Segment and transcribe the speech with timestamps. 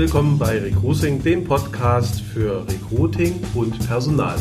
[0.00, 4.38] willkommen bei Recruiting, dem Podcast für Recruiting und Personal.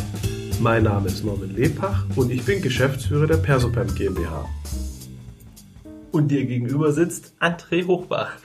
[0.62, 4.46] Mein Name ist Norman Lepach und ich bin Geschäftsführer der Persopam GmbH.
[6.14, 8.38] Und dir gegenüber sitzt André Hochbach.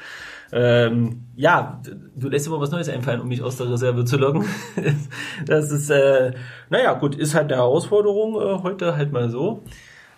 [0.50, 1.80] Ähm, ja,
[2.16, 4.46] du lässt immer was Neues einfallen, um mich aus der Reserve zu locken.
[5.46, 6.32] das ist, äh,
[6.68, 9.62] naja, gut, ist halt eine Herausforderung äh, heute halt mal so.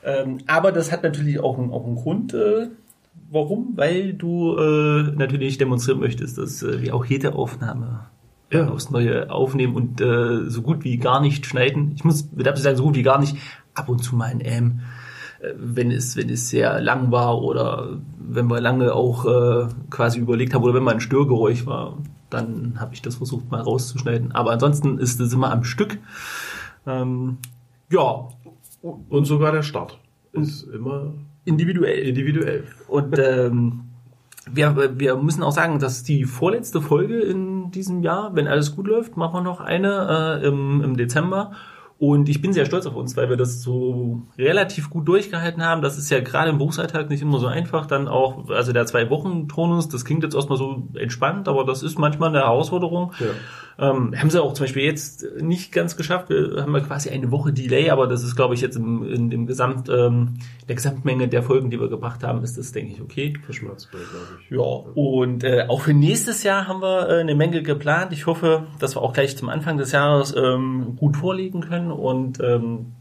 [0.03, 2.33] Ähm, aber das hat natürlich auch, einen, auch einen Grund.
[2.33, 2.69] Äh,
[3.31, 3.73] warum?
[3.77, 8.07] Weil du äh, natürlich demonstrieren möchtest, dass äh, wir auch jede Aufnahme
[8.53, 8.69] ja.
[8.69, 11.93] aufs Neue aufnehmen und äh, so gut wie gar nicht schneiden.
[11.97, 13.37] Ich muss dazu sagen, so gut wie gar nicht.
[13.75, 14.81] Ab und zu mal ein M,
[15.41, 20.19] äh, wenn es wenn es sehr lang war oder wenn wir lange auch äh, quasi
[20.19, 21.99] überlegt haben oder wenn mal ein Störgeräusch war,
[22.31, 24.33] dann habe ich das versucht mal rauszuschneiden.
[24.33, 25.99] Aber ansonsten ist es immer am Stück.
[26.87, 27.39] Ähm,
[27.91, 28.29] ja.
[28.83, 29.99] Und sogar der Start
[30.33, 31.15] ist immer
[31.47, 32.01] individuell.
[32.01, 32.65] Individuell.
[32.89, 33.85] Und ähm,
[34.51, 38.87] wir, wir müssen auch sagen, dass die vorletzte Folge in diesem Jahr, wenn alles gut
[38.87, 41.53] läuft, machen wir noch eine äh, im, im Dezember.
[41.99, 45.81] Und ich bin sehr stolz auf uns, weil wir das so relativ gut durchgehalten haben.
[45.81, 47.87] Das ist ja gerade im Berufsalltag nicht immer so einfach.
[47.87, 52.29] Dann auch, also der Zwei-Wochen-Tonus, das klingt jetzt erstmal so entspannt, aber das ist manchmal
[52.29, 53.13] eine Herausforderung.
[53.19, 53.27] Ja.
[53.79, 56.31] Ähm, haben sie auch zum Beispiel jetzt nicht ganz geschafft.
[56.31, 59.29] Wir haben ja quasi eine Woche Delay, aber das ist, glaube ich, jetzt im, in
[59.29, 60.35] dem Gesamt, ähm,
[60.67, 63.35] der Gesamtmenge der Folgen, die wir gebracht haben, ist das, denke ich, okay.
[63.45, 64.51] Verschmerzbar, glaube ich.
[64.51, 64.63] Ja,
[65.03, 68.13] und äh, auch für nächstes Jahr haben wir äh, eine Menge geplant.
[68.13, 72.41] Ich hoffe, dass wir auch gleich zum Anfang des Jahres ähm, gut vorlegen können und
[72.41, 72.93] ähm,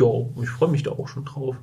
[0.00, 0.06] ja,
[0.42, 1.56] ich freue mich da auch schon drauf.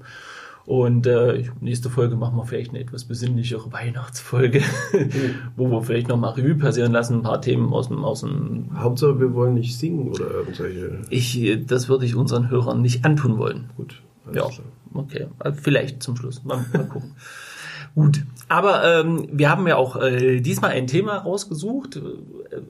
[0.65, 4.63] Und äh, nächste Folge machen wir vielleicht eine etwas besinnlichere Weihnachtsfolge,
[5.55, 8.69] wo wir vielleicht nochmal Revue passieren lassen, ein paar Themen aus dem, aus dem.
[8.75, 11.01] Hauptsache, wir wollen nicht singen oder irgendwelche.
[11.11, 13.69] Ich, das würde ich unseren Hörern nicht antun wollen.
[13.77, 14.01] Gut.
[14.27, 14.51] Ja, klar.
[14.95, 15.27] okay.
[15.37, 16.43] Also vielleicht zum Schluss.
[16.43, 17.11] Mal, mal gucken.
[17.95, 21.99] Gut, aber ähm, wir haben ja auch äh, diesmal ein Thema rausgesucht.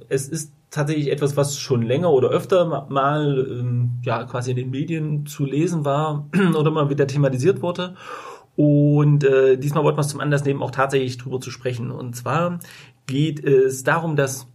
[0.09, 4.69] Es ist tatsächlich etwas, was schon länger oder öfter mal ähm, ja quasi in den
[4.69, 6.27] Medien zu lesen war
[6.57, 7.95] oder mal wieder thematisiert wurde.
[8.55, 11.91] Und äh, diesmal wollten wir es zum Anlass nehmen, auch tatsächlich drüber zu sprechen.
[11.91, 12.59] Und zwar
[13.05, 14.47] geht es darum, dass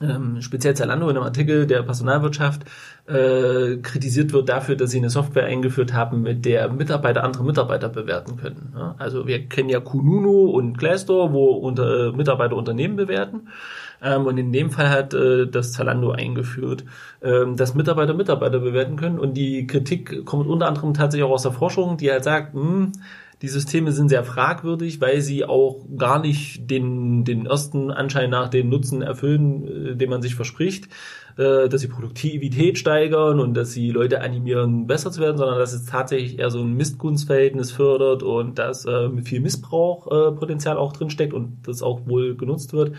[0.00, 2.62] ähm, speziell Zalando in einem Artikel der Personalwirtschaft
[3.06, 7.88] äh, kritisiert wird dafür, dass sie eine Software eingeführt haben, mit der Mitarbeiter andere Mitarbeiter
[7.88, 8.74] bewerten können.
[8.76, 8.94] Ja?
[8.98, 13.48] Also wir kennen ja Kununu und Glassdoor, wo unter, Mitarbeiter Unternehmen bewerten.
[14.00, 16.84] Ähm, und in dem Fall hat äh, das Zalando eingeführt,
[17.22, 19.18] ähm, dass Mitarbeiter Mitarbeiter bewerten können.
[19.18, 22.62] Und die Kritik kommt unter anderem tatsächlich auch aus der Forschung, die halt sagt, mh,
[22.62, 22.92] hm,
[23.42, 28.48] die Systeme sind sehr fragwürdig, weil sie auch gar nicht den, den ersten Anschein nach
[28.48, 30.88] den Nutzen erfüllen, äh, den man sich verspricht,
[31.36, 35.72] äh, dass sie Produktivität steigern und dass sie Leute animieren, besser zu werden, sondern dass
[35.72, 41.58] es tatsächlich eher so ein Missgunstverhältnis fördert und dass äh, viel Missbrauchpotenzial auch drinsteckt und
[41.64, 42.96] das auch wohl genutzt wird.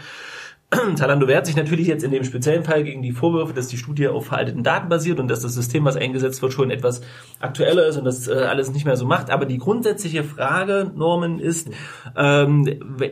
[0.96, 4.08] Zalando wehrt sich natürlich jetzt in dem speziellen Fall gegen die Vorwürfe, dass die Studie
[4.08, 7.02] auf veralteten Daten basiert und dass das System, was eingesetzt wird, schon etwas
[7.40, 9.32] aktueller ist und das äh, alles nicht mehr so macht.
[9.32, 11.70] Aber die grundsätzliche Frage, Norman, ist,
[12.16, 12.66] ähm,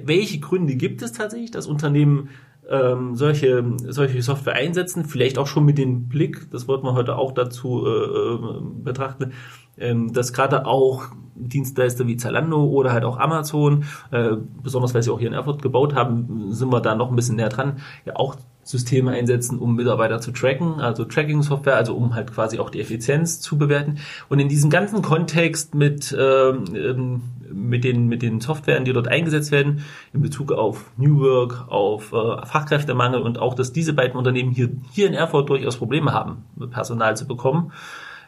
[0.04, 2.30] welche Gründe gibt es tatsächlich, dass Unternehmen
[2.70, 7.16] ähm, solche, solche Software einsetzen, vielleicht auch schon mit dem Blick, das wollten wir heute
[7.16, 9.32] auch dazu äh, äh betrachten,
[9.78, 11.06] ähm, dass gerade auch
[11.36, 14.32] Dienstleister wie Zalando oder halt auch Amazon, äh,
[14.64, 17.36] besonders weil sie auch hier in Erfurt gebaut haben, sind wir da noch ein bisschen
[17.36, 22.34] näher dran, ja auch Systeme einsetzen, um Mitarbeiter zu tracken, also Tracking-Software, also um halt
[22.34, 24.00] quasi auch die Effizienz zu bewerten.
[24.28, 29.08] Und in diesem ganzen Kontext mit, ähm, ähm mit, den, mit den Softwaren, die dort
[29.08, 34.18] eingesetzt werden, in Bezug auf New Work, auf äh, Fachkräftemangel und auch, dass diese beiden
[34.18, 37.72] Unternehmen hier, hier in Erfurt durchaus Probleme haben, Personal zu bekommen,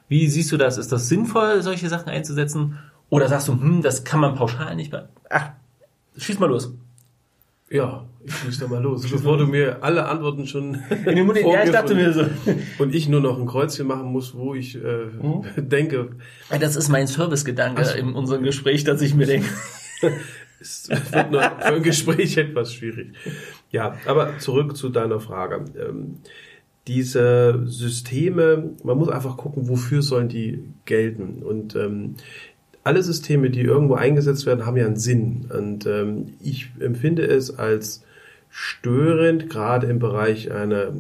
[0.10, 0.78] wie siehst du das?
[0.78, 2.78] Ist das sinnvoll, solche Sachen einzusetzen?
[3.10, 5.10] Oder sagst du, hm, das kann man pauschal nicht mehr.
[5.30, 5.52] Ach,
[6.18, 6.74] schieß mal los.
[7.72, 11.40] Ja, ich schieß doch mal los, bevor du mir alle Antworten schon in den Mund,
[11.40, 12.26] Ja, ich dachte mir so.
[12.80, 14.82] Und ich nur noch ein Kreuzchen machen muss, wo ich äh,
[15.22, 15.46] hm?
[15.70, 16.10] denke.
[16.60, 17.96] Das ist mein Servicegedanke so.
[17.96, 19.48] in unserem Gespräch, dass ich mir denke.
[20.60, 23.14] es wird nur für ein Gespräch etwas schwierig.
[23.72, 25.66] Ja, aber zurück zu deiner Frage.
[25.80, 26.18] Ähm,
[26.90, 31.44] diese Systeme, man muss einfach gucken, wofür sollen die gelten.
[31.44, 32.16] Und ähm,
[32.84, 35.46] alle Systeme, die irgendwo eingesetzt werden, haben ja einen Sinn.
[35.56, 38.04] Und ähm, ich empfinde es als
[38.50, 40.92] störend, gerade im Bereich einer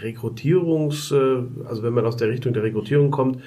[0.00, 3.42] Rekrutierungs, äh, also wenn man aus der Richtung der Rekrutierung kommt,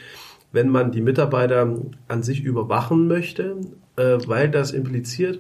[0.52, 1.78] wenn man die Mitarbeiter
[2.10, 3.56] an sich überwachen möchte,
[3.96, 5.40] äh, weil das impliziert,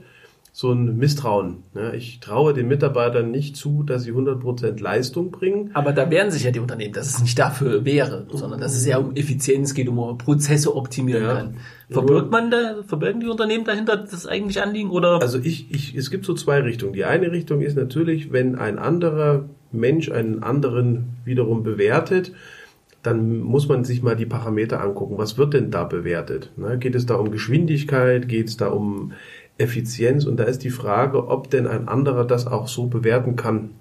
[0.59, 1.63] so ein Misstrauen.
[1.73, 5.71] Ja, ich traue den Mitarbeitern nicht zu, dass sie 100% Leistung bringen.
[5.73, 8.85] Aber da wehren sich ja die Unternehmen, dass es nicht dafür wäre, sondern dass es
[8.85, 11.33] ja um Effizienz geht, um Prozesse optimieren ja.
[11.33, 11.57] kann.
[11.89, 15.21] Verbirgt man da, verbirgen die Unternehmen dahinter das eigentlich Anliegen oder?
[15.21, 16.91] Also ich, ich, es gibt so zwei Richtungen.
[16.91, 22.33] Die eine Richtung ist natürlich, wenn ein anderer Mensch einen anderen wiederum bewertet,
[23.01, 25.17] dann muss man sich mal die Parameter angucken.
[25.17, 26.51] Was wird denn da bewertet?
[26.57, 28.27] Ne, geht es da um Geschwindigkeit?
[28.27, 29.13] Geht es da um
[29.59, 30.25] Effizienz.
[30.25, 33.71] Und da ist die Frage, ob denn ein anderer das auch so bewerten kann.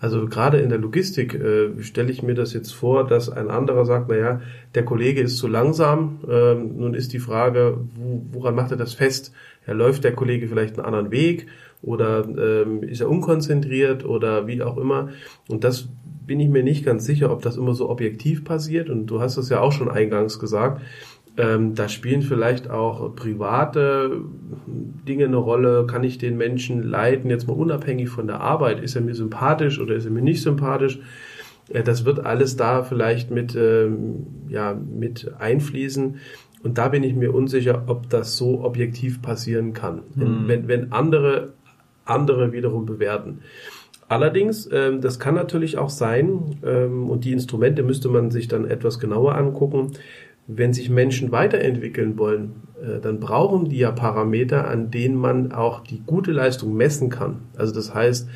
[0.00, 3.84] Also gerade in der Logistik äh, stelle ich mir das jetzt vor, dass ein anderer
[3.84, 4.40] sagt, naja,
[4.74, 6.20] der Kollege ist zu langsam.
[6.30, 9.32] Ähm, nun ist die Frage, wo, woran macht er das fest?
[9.66, 11.46] Ja, läuft der Kollege vielleicht einen anderen Weg
[11.82, 15.10] oder ähm, ist er unkonzentriert oder wie auch immer?
[15.48, 15.88] Und das
[16.28, 18.90] bin ich mir nicht ganz sicher, ob das immer so objektiv passiert.
[18.90, 20.82] Und du hast es ja auch schon eingangs gesagt.
[21.38, 24.22] Ähm, da spielen vielleicht auch private
[24.66, 25.86] Dinge eine Rolle.
[25.86, 28.80] Kann ich den Menschen leiten, jetzt mal unabhängig von der Arbeit?
[28.80, 30.98] Ist er mir sympathisch oder ist er mir nicht sympathisch?
[31.68, 36.16] Äh, das wird alles da vielleicht mit, ähm, ja, mit einfließen.
[36.64, 40.02] Und da bin ich mir unsicher, ob das so objektiv passieren kann.
[40.16, 40.48] Mhm.
[40.48, 41.52] Wenn, wenn andere,
[42.04, 43.42] andere wiederum bewerten.
[44.08, 48.64] Allerdings, ähm, das kann natürlich auch sein, ähm, und die Instrumente müsste man sich dann
[48.64, 49.92] etwas genauer angucken,
[50.48, 55.80] wenn sich Menschen weiterentwickeln wollen, äh, dann brauchen die ja Parameter, an denen man auch
[55.80, 57.42] die gute Leistung messen kann.
[57.56, 58.28] Also das heißt,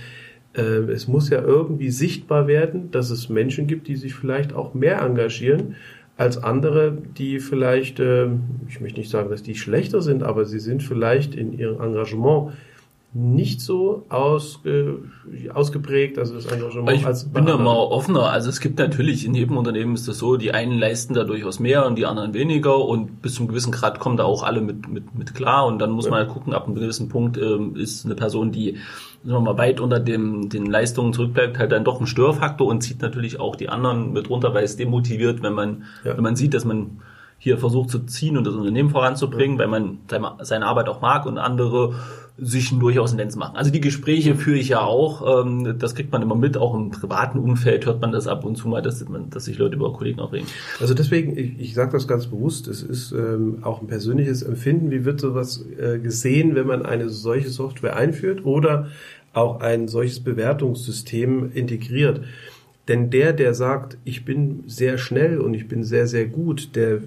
[0.54, 4.74] äh, es muss ja irgendwie sichtbar werden, dass es Menschen gibt, die sich vielleicht auch
[4.74, 5.76] mehr engagieren
[6.18, 8.26] als andere, die vielleicht, äh,
[8.68, 12.52] ich möchte nicht sagen, dass die schlechter sind, aber sie sind vielleicht in ihrem Engagement
[13.14, 15.00] nicht so ausge,
[15.52, 18.30] ausgeprägt, also das Engagement ich als bin da mal offener.
[18.30, 21.60] Also es gibt natürlich in jedem Unternehmen ist das so, die einen leisten da durchaus
[21.60, 24.88] mehr und die anderen weniger und bis zum gewissen Grad kommen da auch alle mit
[24.88, 26.10] mit, mit klar und dann muss ja.
[26.10, 28.78] man halt gucken, ab einem gewissen Punkt ähm, ist eine Person, die
[29.24, 32.80] sagen wir mal weit unter dem den Leistungen zurückbleibt, halt dann doch ein Störfaktor und
[32.80, 36.16] zieht natürlich auch die anderen mit runter, weil es demotiviert, wenn man ja.
[36.16, 37.02] wenn man sieht, dass man
[37.42, 39.98] hier versucht zu ziehen und das Unternehmen voranzubringen, weil man
[40.42, 41.94] seine Arbeit auch mag und andere
[42.38, 43.56] sich durchaus ein Lenz machen.
[43.56, 46.92] Also die Gespräche führe ich ja auch, ähm, das kriegt man immer mit, auch im
[46.92, 49.92] privaten Umfeld hört man das ab und zu mal, dass, man, dass sich Leute über
[49.92, 50.46] Kollegen auch reden.
[50.78, 54.92] Also deswegen, ich, ich sage das ganz bewusst, es ist ähm, auch ein persönliches Empfinden,
[54.92, 58.86] wie wird sowas äh, gesehen, wenn man eine solche Software einführt oder
[59.32, 62.20] auch ein solches Bewertungssystem integriert.
[62.88, 67.00] Denn der, der sagt, ich bin sehr schnell und ich bin sehr, sehr gut, der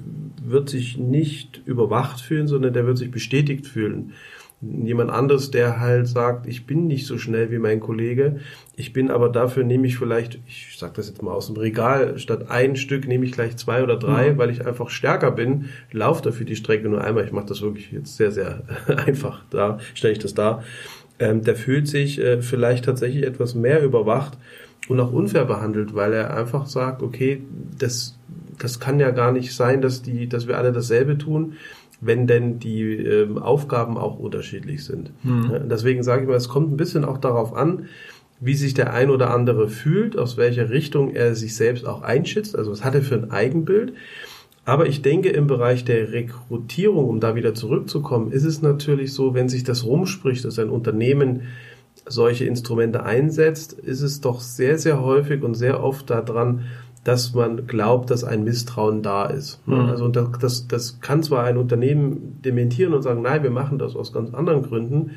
[0.44, 4.14] wird sich nicht überwacht fühlen, sondern der wird sich bestätigt fühlen
[4.62, 8.40] jemand anderes, der halt sagt, ich bin nicht so schnell wie mein Kollege,
[8.76, 12.18] ich bin aber dafür nehme ich vielleicht, ich sag das jetzt mal aus dem Regal,
[12.18, 14.38] statt ein Stück nehme ich gleich zwei oder drei, mhm.
[14.38, 17.26] weil ich einfach stärker bin, laufe dafür die Strecke nur einmal.
[17.26, 18.64] Ich mache das wirklich jetzt sehr, sehr
[19.06, 20.64] einfach da, stelle ich das da.
[21.18, 24.38] Ähm, der fühlt sich äh, vielleicht tatsächlich etwas mehr überwacht
[24.88, 27.42] und auch unfair behandelt, weil er einfach sagt, okay,
[27.78, 28.18] das,
[28.60, 31.56] das kann ja gar nicht sein, dass die, dass wir alle dasselbe tun
[32.02, 35.12] wenn denn die ähm, Aufgaben auch unterschiedlich sind.
[35.24, 35.70] Mhm.
[35.70, 37.88] Deswegen sage ich mal, es kommt ein bisschen auch darauf an,
[38.40, 42.56] wie sich der ein oder andere fühlt, aus welcher Richtung er sich selbst auch einschätzt,
[42.56, 43.94] also was hat er für ein Eigenbild.
[44.66, 49.34] Aber ich denke, im Bereich der Rekrutierung, um da wieder zurückzukommen, ist es natürlich so,
[49.34, 51.44] wenn sich das rumspricht, dass ein Unternehmen
[52.08, 56.62] solche Instrumente einsetzt, ist es doch sehr, sehr häufig und sehr oft daran,
[57.04, 59.66] dass man glaubt, dass ein Misstrauen da ist.
[59.68, 59.76] Mhm.
[59.76, 63.96] Also das, das, das kann zwar ein Unternehmen dementieren und sagen, nein, wir machen das
[63.96, 65.12] aus ganz anderen Gründen,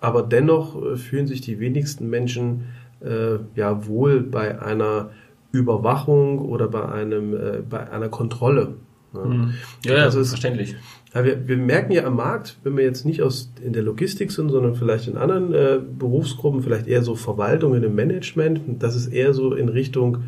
[0.00, 2.66] aber dennoch äh, fühlen sich die wenigsten Menschen
[3.00, 5.10] äh, ja wohl bei einer
[5.52, 8.74] Überwachung oder bei einem äh, bei einer Kontrolle.
[9.14, 9.54] Ja, mhm.
[9.84, 10.76] ja, ja ist, verständlich.
[11.14, 14.32] Ja, wir, wir merken ja am Markt, wenn wir jetzt nicht aus in der Logistik
[14.32, 18.94] sind, sondern vielleicht in anderen äh, Berufsgruppen, vielleicht eher so Verwaltung, in dem Management, dass
[18.94, 20.24] es eher so in Richtung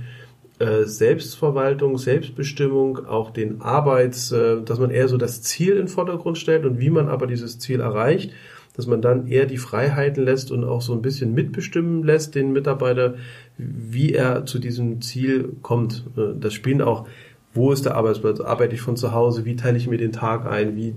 [0.59, 5.89] äh, Selbstverwaltung, Selbstbestimmung, auch den Arbeits, äh, dass man eher so das Ziel in den
[5.89, 8.33] Vordergrund stellt und wie man aber dieses Ziel erreicht,
[8.77, 12.53] dass man dann eher die Freiheiten lässt und auch so ein bisschen mitbestimmen lässt, den
[12.53, 13.15] Mitarbeiter,
[13.57, 16.05] wie er zu diesem Ziel kommt.
[16.17, 17.09] Äh, das spielen auch,
[17.55, 18.41] wo ist der Arbeitsplatz?
[18.41, 19.45] Arbeite ich von zu Hause?
[19.45, 20.77] Wie teile ich mir den Tag ein?
[20.77, 20.95] Wie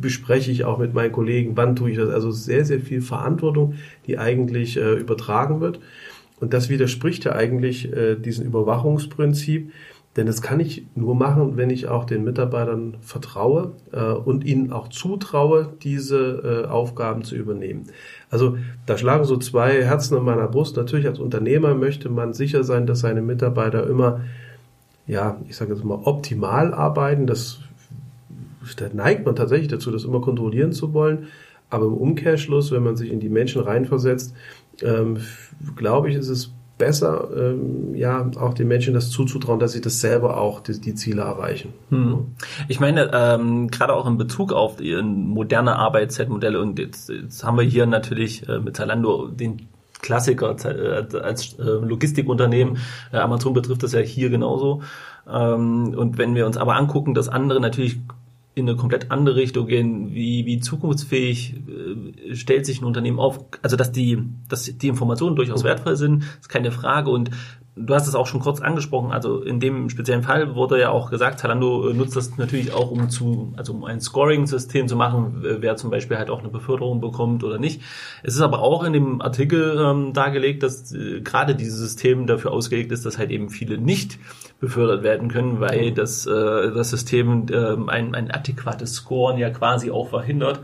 [0.00, 1.56] bespreche ich auch mit meinen Kollegen?
[1.56, 2.10] Wann tue ich das?
[2.10, 3.74] Also sehr, sehr viel Verantwortung,
[4.06, 5.80] die eigentlich äh, übertragen wird.
[6.40, 9.72] Und das widerspricht ja eigentlich äh, diesem Überwachungsprinzip,
[10.16, 14.72] denn das kann ich nur machen, wenn ich auch den Mitarbeitern vertraue äh, und ihnen
[14.72, 17.84] auch zutraue, diese äh, Aufgaben zu übernehmen.
[18.28, 20.76] Also da schlagen so zwei Herzen in meiner Brust.
[20.76, 24.22] Natürlich als Unternehmer möchte man sicher sein, dass seine Mitarbeiter immer,
[25.08, 27.26] ja, ich sage jetzt mal, optimal arbeiten.
[27.26, 27.58] Das,
[28.76, 31.26] da neigt man tatsächlich dazu, das immer kontrollieren zu wollen.
[31.70, 34.34] Aber im Umkehrschluss, wenn man sich in die Menschen reinversetzt,
[34.82, 35.18] ähm,
[35.76, 40.00] glaube ich, ist es besser, ähm, ja, auch den Menschen das zuzutrauen, dass sie das
[40.00, 41.74] selber auch die, die Ziele erreichen.
[41.90, 42.34] Hm.
[42.68, 47.64] Ich meine, ähm, gerade auch in Bezug auf moderne Arbeitszeitmodelle und jetzt, jetzt haben wir
[47.64, 49.68] hier natürlich äh, mit Zalando den
[50.00, 52.78] Klassiker äh, als äh, Logistikunternehmen.
[53.12, 54.82] Äh, Amazon betrifft das ja hier genauso.
[55.28, 57.98] Ähm, und wenn wir uns aber angucken, dass andere natürlich
[58.54, 63.40] in eine komplett andere Richtung gehen, wie, wie zukunftsfähig äh, stellt sich ein Unternehmen auf.
[63.62, 67.10] Also dass die, dass die Informationen durchaus wertvoll sind, ist keine Frage.
[67.10, 67.30] Und
[67.80, 71.10] du hast es auch schon kurz angesprochen, also in dem speziellen Fall wurde ja auch
[71.10, 75.38] gesagt, Zalando äh, nutzt das natürlich auch, um zu, also um ein Scoring-System zu machen,
[75.42, 77.82] wer zum Beispiel halt auch eine Beförderung bekommt oder nicht.
[78.22, 82.52] Es ist aber auch in dem Artikel ähm, dargelegt, dass äh, gerade dieses System dafür
[82.52, 84.18] ausgelegt ist, dass halt eben viele nicht
[84.60, 89.90] befördert werden können, weil das, äh, das System äh, ein, ein adäquates Scoren ja quasi
[89.90, 90.60] auch verhindert.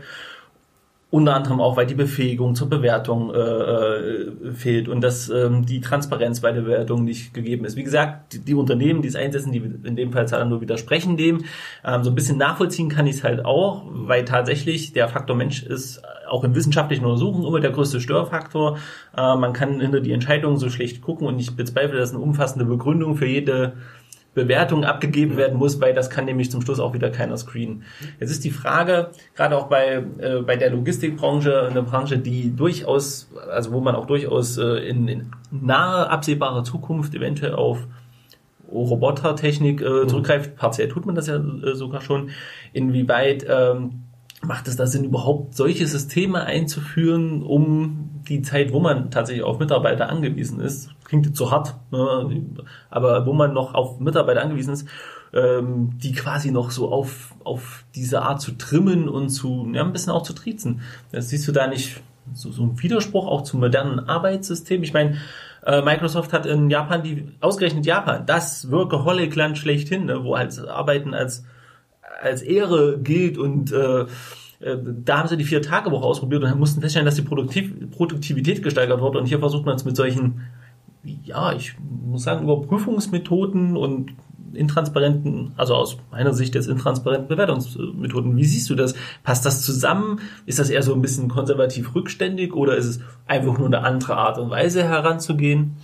[1.15, 5.79] Unter anderem auch, weil die Befähigung zur Bewertung äh, äh, fehlt und dass ähm, die
[5.79, 7.77] Transparenz bei der Bewertung nicht gegeben ist.
[7.77, 11.45] Wie gesagt, die, die Unternehmen, die es einsetzen, die in dem Fall Zalando widersprechen dem.
[11.85, 15.63] Ähm, so ein bisschen nachvollziehen kann ich es halt auch, weil tatsächlich der Faktor Mensch
[15.63, 18.77] ist auch in wissenschaftlichen Untersuchungen immer der größte Störfaktor.
[19.15, 22.65] Äh, man kann hinter die Entscheidungen so schlecht gucken und ich bezweifle, dass eine umfassende
[22.65, 23.77] Begründung für jede
[24.35, 27.83] Bewertung abgegeben werden muss, weil das kann nämlich zum Schluss auch wieder keiner screenen.
[28.19, 33.31] Jetzt ist die Frage, gerade auch bei, äh, bei der Logistikbranche, eine Branche, die durchaus,
[33.49, 37.87] also wo man auch durchaus äh, in, in nahe absehbarer Zukunft eventuell auf
[38.71, 40.09] Robotertechnik äh, mhm.
[40.09, 42.29] zurückgreift, partiell tut man das ja äh, sogar schon,
[42.73, 44.04] inwieweit ähm,
[44.45, 49.59] macht es da Sinn, überhaupt solche Systeme einzuführen, um die Zeit, wo man tatsächlich auf
[49.59, 52.43] Mitarbeiter angewiesen ist, klingt jetzt so hart, ne,
[52.89, 54.87] aber wo man noch auf Mitarbeiter angewiesen ist,
[55.33, 59.91] ähm, die quasi noch so auf, auf diese Art zu trimmen und zu, ja, ein
[59.91, 60.81] bisschen auch zu triezen.
[61.11, 62.01] Das siehst du da nicht
[62.33, 64.81] so, so ein Widerspruch auch zum modernen Arbeitssystem?
[64.81, 65.17] Ich meine,
[65.65, 71.13] äh, Microsoft hat in Japan die, ausgerechnet Japan, das Workaholic-Land schlechthin, ne, wo halt Arbeiten
[71.13, 71.45] als,
[72.21, 74.05] als Ehre gilt und äh,
[74.59, 79.01] äh, da haben sie die Vier-Tage-Woche ausprobiert und mussten feststellen, dass die Produktiv Produktivität gesteigert
[79.01, 79.19] wurde.
[79.19, 80.41] Und hier versucht man es mit solchen,
[81.03, 84.13] ja, ich muss sagen, Überprüfungsmethoden und
[84.53, 88.37] intransparenten, also aus meiner Sicht jetzt intransparenten Bewertungsmethoden.
[88.37, 88.95] Wie siehst du das?
[89.23, 90.21] Passt das zusammen?
[90.45, 94.15] Ist das eher so ein bisschen konservativ rückständig oder ist es einfach nur eine andere
[94.15, 95.75] Art und Weise heranzugehen?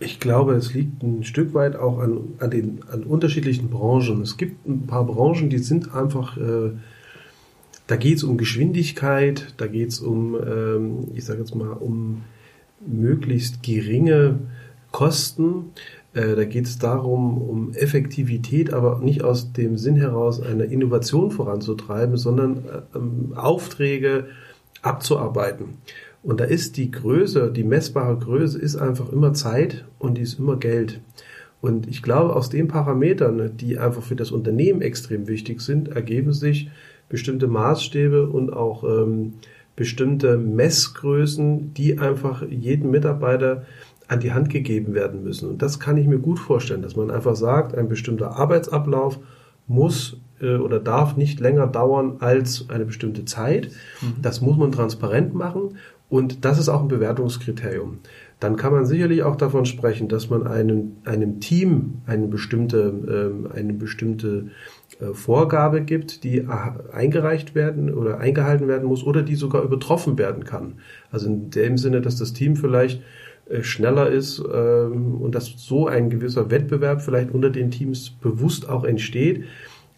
[0.00, 4.20] Ich glaube, es liegt ein Stück weit auch an, an, den, an unterschiedlichen Branchen.
[4.22, 6.72] Es gibt ein paar Branchen, die sind einfach äh,
[7.86, 12.22] da geht es um Geschwindigkeit, da geht es um, ähm, ich sage jetzt mal, um
[12.86, 14.38] möglichst geringe
[14.90, 15.72] Kosten.
[16.14, 21.30] Äh, da geht es darum, um Effektivität, aber nicht aus dem Sinn heraus, eine Innovation
[21.30, 24.28] voranzutreiben, sondern äh, ähm, Aufträge
[24.80, 25.78] abzuarbeiten.
[26.24, 30.38] Und da ist die Größe, die messbare Größe ist einfach immer Zeit und die ist
[30.38, 31.00] immer Geld.
[31.60, 36.32] Und ich glaube, aus den Parametern, die einfach für das Unternehmen extrem wichtig sind, ergeben
[36.32, 36.70] sich
[37.10, 39.34] bestimmte Maßstäbe und auch ähm,
[39.76, 43.66] bestimmte Messgrößen, die einfach jedem Mitarbeiter
[44.08, 45.48] an die Hand gegeben werden müssen.
[45.48, 49.18] Und das kann ich mir gut vorstellen, dass man einfach sagt, ein bestimmter Arbeitsablauf
[49.66, 53.70] muss äh, oder darf nicht länger dauern als eine bestimmte Zeit.
[54.00, 54.22] Mhm.
[54.22, 55.76] Das muss man transparent machen
[56.14, 57.98] und das ist auch ein Bewertungskriterium.
[58.38, 63.48] Dann kann man sicherlich auch davon sprechen, dass man einem, einem Team eine bestimmte, ähm,
[63.52, 64.50] eine bestimmte
[65.00, 66.46] äh, Vorgabe gibt, die
[66.92, 70.74] eingereicht werden oder eingehalten werden muss oder die sogar übertroffen werden kann.
[71.10, 73.02] Also in dem Sinne, dass das Team vielleicht
[73.50, 78.68] äh, schneller ist ähm, und dass so ein gewisser Wettbewerb vielleicht unter den Teams bewusst
[78.68, 79.46] auch entsteht,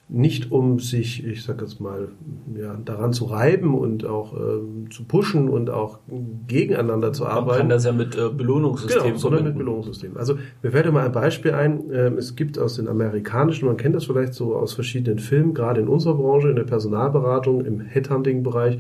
[0.09, 2.09] nicht um sich, ich sage jetzt mal,
[2.55, 5.99] ja, daran zu reiben und auch ähm, zu pushen und auch
[6.47, 7.47] gegeneinander zu arbeiten.
[7.47, 10.17] Man kann das ja mit äh, Belohnungssystemen genau, sondern mit Belohnungssystemen.
[10.17, 11.91] Also mir fällt mal ein Beispiel ein.
[11.93, 15.81] Ähm, es gibt aus den amerikanischen, man kennt das vielleicht so aus verschiedenen Filmen, gerade
[15.81, 18.79] in unserer Branche, in der Personalberatung, im Headhunting-Bereich,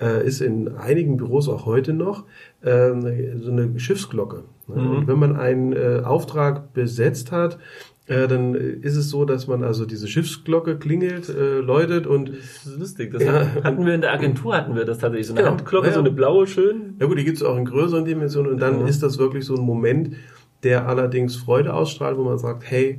[0.00, 2.24] äh, ist in einigen Büros auch heute noch
[2.62, 2.90] äh,
[3.36, 4.42] so eine Schiffsglocke.
[4.68, 5.06] Mhm.
[5.06, 7.58] wenn man einen äh, Auftrag besetzt hat,
[8.08, 12.66] äh, dann ist es so, dass man also diese Schiffsglocke klingelt, äh, läutet und das
[12.66, 13.12] ist lustig.
[13.12, 15.88] Das ja, hatten wir in der Agentur hatten wir das tatsächlich so eine genau, Handglocke,
[15.88, 16.96] ja, so eine blaue schön.
[16.98, 18.86] Ja gut, die gibt es auch in größeren Dimensionen und dann ja.
[18.86, 20.16] ist das wirklich so ein Moment,
[20.62, 22.98] der allerdings Freude ausstrahlt, wo man sagt, hey,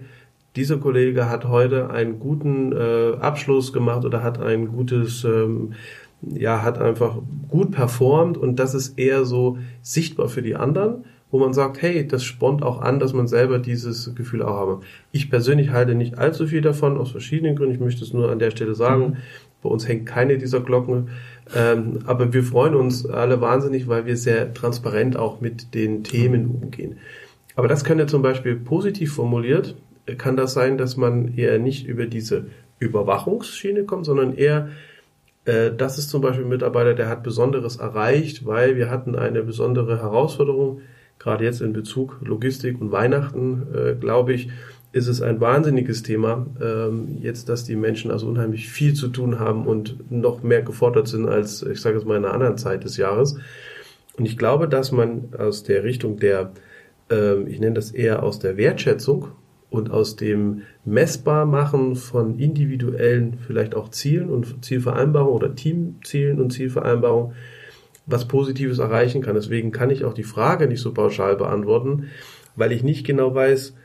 [0.56, 5.74] dieser Kollege hat heute einen guten äh, Abschluss gemacht oder hat ein gutes ähm,
[6.22, 11.38] ja, hat einfach gut performt und das ist eher so sichtbar für die anderen wo
[11.38, 14.81] man sagt, hey, das spornt auch an, dass man selber dieses Gefühl auch habe.
[15.12, 17.75] Ich persönlich halte nicht allzu viel davon, aus verschiedenen Gründen.
[17.75, 19.01] Ich möchte es nur an der Stelle sagen.
[19.03, 19.17] Mhm.
[19.62, 21.09] Bei uns hängt keine dieser Glocken.
[21.55, 26.48] Ähm, aber wir freuen uns alle wahnsinnig, weil wir sehr transparent auch mit den Themen
[26.62, 26.98] umgehen.
[27.55, 29.75] Aber das könnte zum Beispiel positiv formuliert,
[30.17, 32.45] kann das sein, dass man eher nicht über diese
[32.79, 34.69] Überwachungsschiene kommt, sondern eher,
[35.45, 39.43] äh, das ist zum Beispiel ein Mitarbeiter, der hat Besonderes erreicht, weil wir hatten eine
[39.43, 40.81] besondere Herausforderung,
[41.19, 44.49] gerade jetzt in Bezug Logistik und Weihnachten, äh, glaube ich,
[44.91, 49.39] ist es ein wahnsinniges Thema, ähm, jetzt, dass die Menschen also unheimlich viel zu tun
[49.39, 52.83] haben und noch mehr gefordert sind als, ich sage es mal, in einer anderen Zeit
[52.83, 53.38] des Jahres.
[54.17, 56.51] Und ich glaube, dass man aus der Richtung der,
[57.11, 59.27] äh, ich nenne das eher aus der Wertschätzung
[59.69, 67.35] und aus dem Messbarmachen von individuellen, vielleicht auch Zielen und Zielvereinbarungen oder Teamzielen und Zielvereinbarungen
[68.10, 69.36] was Positives erreichen kann.
[69.36, 72.08] Deswegen kann ich auch die Frage nicht so pauschal beantworten,
[72.56, 73.75] weil ich nicht genau weiß,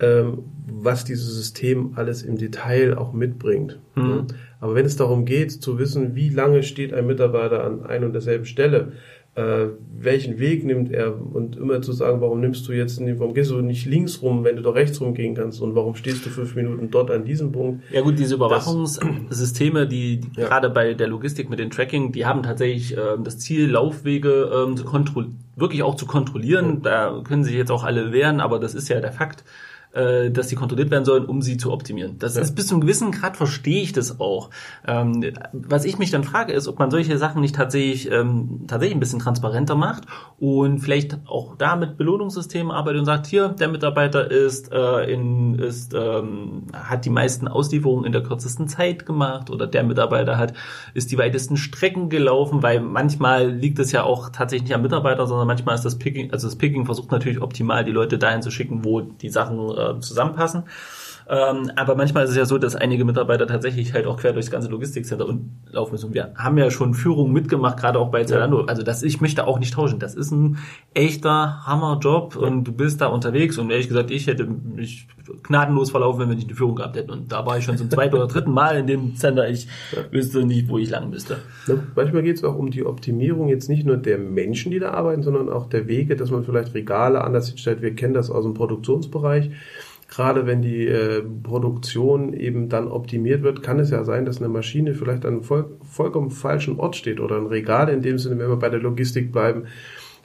[0.00, 3.78] ähm, was dieses System alles im Detail auch mitbringt.
[3.94, 4.26] Mhm.
[4.60, 8.12] Aber wenn es darum geht, zu wissen, wie lange steht ein Mitarbeiter an ein und
[8.12, 8.92] derselben Stelle,
[9.34, 13.50] äh, welchen Weg nimmt er und immer zu sagen, warum nimmst du jetzt, warum gehst
[13.50, 16.54] du nicht links rum, wenn du doch rechts rumgehen kannst und warum stehst du fünf
[16.54, 17.82] Minuten dort an diesem Punkt?
[17.90, 20.48] Ja gut, diese Überwachungssysteme, die, die ja.
[20.48, 24.76] gerade bei der Logistik mit dem Tracking, die haben tatsächlich äh, das Ziel, Laufwege ähm,
[24.76, 26.82] zu kontrollieren, wirklich auch zu kontrollieren.
[26.82, 29.44] Da können sich jetzt auch alle wehren, aber das ist ja der Fakt
[29.92, 32.18] äh, dass die kontrolliert werden sollen, um sie zu optimieren.
[32.18, 32.42] Das ja.
[32.42, 34.50] ist bis zu einem gewissen Grad verstehe ich das auch.
[34.86, 38.96] Ähm, was ich mich dann frage, ist, ob man solche Sachen nicht tatsächlich ähm, tatsächlich
[38.96, 40.04] ein bisschen transparenter macht
[40.38, 45.58] und vielleicht auch da mit Belohnungssystemen arbeitet und sagt, hier der Mitarbeiter ist äh, in
[45.58, 50.54] ist ähm, hat die meisten Auslieferungen in der kürzesten Zeit gemacht oder der Mitarbeiter hat
[50.94, 55.26] ist die weitesten Strecken gelaufen, weil manchmal liegt es ja auch tatsächlich nicht am Mitarbeiter,
[55.26, 58.50] sondern manchmal ist das Picking, also das Picking versucht natürlich optimal die Leute dahin zu
[58.50, 60.64] schicken, wo die Sachen äh, äh, zusammenpassen.
[61.32, 64.50] Ähm, aber manchmal ist es ja so, dass einige Mitarbeiter tatsächlich halt auch quer durchs
[64.50, 65.26] ganze Logistikcenter
[65.70, 66.12] laufen müssen.
[66.12, 68.66] Wir haben ja schon Führung mitgemacht, gerade auch bei Zalando.
[68.66, 69.98] Also das, ich möchte auch nicht tauschen.
[69.98, 70.58] Das ist ein
[70.92, 72.46] echter Hammerjob ja.
[72.46, 73.56] und du bist da unterwegs.
[73.56, 75.08] Und ehrlich gesagt, ich hätte mich
[75.42, 77.10] gnadenlos verlaufen, wenn ich eine Führung gehabt hätte.
[77.10, 79.48] Und da war ich schon zum zweiten oder dritten Mal in dem Center.
[79.48, 80.02] Ich ja.
[80.10, 81.38] wüsste nicht, wo ich lang müsste.
[81.66, 84.90] Ja, manchmal geht es auch um die Optimierung jetzt nicht nur der Menschen, die da
[84.90, 87.80] arbeiten, sondern auch der Wege, dass man vielleicht Regale anders hinstellt.
[87.80, 89.50] Wir kennen das aus dem Produktionsbereich
[90.14, 94.50] gerade wenn die äh, Produktion eben dann optimiert wird, kann es ja sein, dass eine
[94.50, 98.50] Maschine vielleicht an voll, vollkommen falschen Ort steht oder ein Regal in dem Sinne, wenn
[98.50, 99.64] wir bei der Logistik bleiben,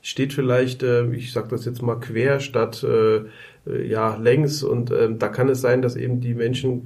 [0.01, 3.17] steht vielleicht, äh, ich sage das jetzt mal quer statt äh,
[3.65, 6.83] äh, ja längs und äh, da kann es sein, dass eben die Menschen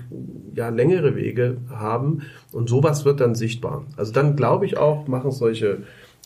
[0.53, 3.85] ja längere Wege haben und sowas wird dann sichtbar.
[3.97, 5.79] Also dann glaube ich auch, machen solche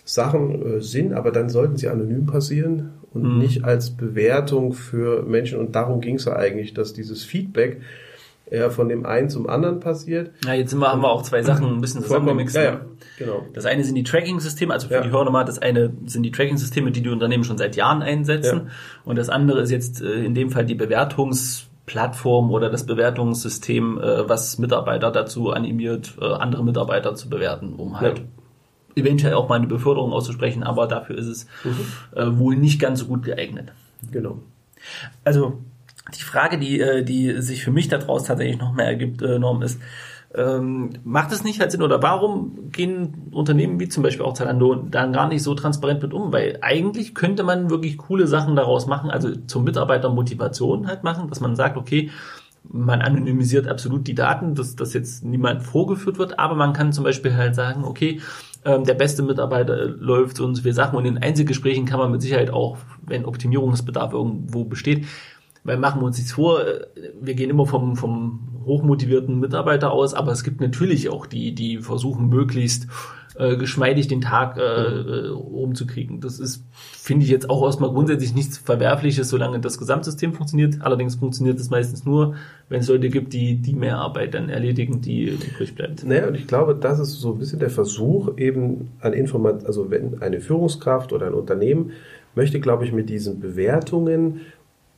[0.05, 3.39] Sachen äh, Sinn, aber dann sollten sie anonym passieren und mhm.
[3.39, 5.59] nicht als Bewertung für Menschen.
[5.59, 7.81] Und darum ging es ja eigentlich, dass dieses Feedback
[8.45, 10.29] eher von dem einen zum anderen passiert.
[10.45, 12.55] Ja, jetzt sind wir, haben wir auch zwei Sachen ein bisschen zusammengemixt.
[12.55, 12.81] Ja, ja,
[13.17, 13.45] genau.
[13.53, 15.01] Das eine sind die Tracking-Systeme, also für ja.
[15.01, 18.61] die Hörer nochmal, das eine sind die Tracking-Systeme, die die Unternehmen schon seit Jahren einsetzen.
[18.65, 18.71] Ja.
[19.05, 24.29] Und das andere ist jetzt äh, in dem Fall die Bewertungsplattform oder das Bewertungssystem, äh,
[24.29, 28.21] was Mitarbeiter dazu animiert, äh, andere Mitarbeiter zu bewerten, um halt
[28.95, 32.19] eventuell auch mal eine Beförderung auszusprechen, aber dafür ist es mhm.
[32.19, 33.71] äh, wohl nicht ganz so gut geeignet.
[34.11, 34.39] Genau.
[35.23, 35.59] Also
[36.17, 39.61] die Frage, die, äh, die sich für mich daraus tatsächlich noch mehr ergibt, äh, Norm,
[39.61, 39.79] ist,
[40.35, 44.75] ähm, macht es nicht halt Sinn oder warum gehen Unternehmen wie zum Beispiel auch Zalando
[44.75, 46.33] dann gar nicht so transparent mit um?
[46.33, 51.39] Weil eigentlich könnte man wirklich coole Sachen daraus machen, also zur Mitarbeitermotivation halt machen, dass
[51.39, 52.11] man sagt, okay,
[52.67, 57.03] man anonymisiert absolut die Daten, dass das jetzt niemand vorgeführt wird, aber man kann zum
[57.03, 58.21] Beispiel halt sagen, okay,
[58.65, 62.11] ähm, der beste Mitarbeiter läuft so und so viele Sachen und in Einzelgesprächen kann man
[62.11, 65.05] mit Sicherheit auch, wenn Optimierungsbedarf irgendwo besteht,
[65.65, 66.85] weil machen wir uns nichts vor, äh,
[67.19, 71.79] wir gehen immer vom, vom hochmotivierten Mitarbeiter aus, aber es gibt natürlich auch die, die
[71.79, 72.87] versuchen möglichst
[73.37, 76.21] äh, geschmeidig den Tag äh, äh, umzukriegen.
[76.21, 80.81] Das ist, finde ich jetzt auch erstmal grundsätzlich nichts Verwerfliches, solange das Gesamtsystem funktioniert.
[80.81, 82.35] Allerdings funktioniert es meistens nur,
[82.69, 86.05] wenn es Leute gibt, die die mehr Arbeit dann erledigen, die übrig bleibt.
[86.05, 89.91] Naja, und ich glaube, das ist so ein bisschen der Versuch, eben an Informat, also
[89.91, 91.91] wenn eine Führungskraft oder ein Unternehmen
[92.35, 94.41] möchte, glaube ich, mit diesen Bewertungen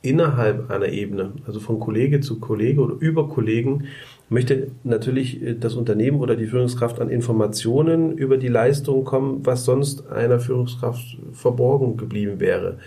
[0.07, 3.85] innerhalb einer Ebene, also von Kollege zu Kollege oder über Kollegen,
[4.29, 9.65] möchte natürlich äh, das Unternehmen oder die Führungskraft an Informationen über die Leistung kommen, was
[9.65, 12.77] sonst einer Führungskraft verborgen geblieben wäre.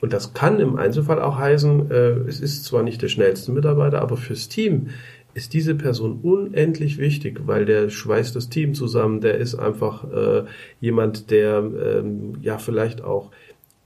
[0.00, 4.00] Und das kann im Einzelfall auch heißen, äh, es ist zwar nicht der schnellste Mitarbeiter,
[4.00, 4.88] aber fürs Team
[5.34, 10.44] ist diese Person unendlich wichtig, weil der schweißt das Team zusammen, der ist einfach äh,
[10.80, 13.32] jemand, der ähm, ja vielleicht auch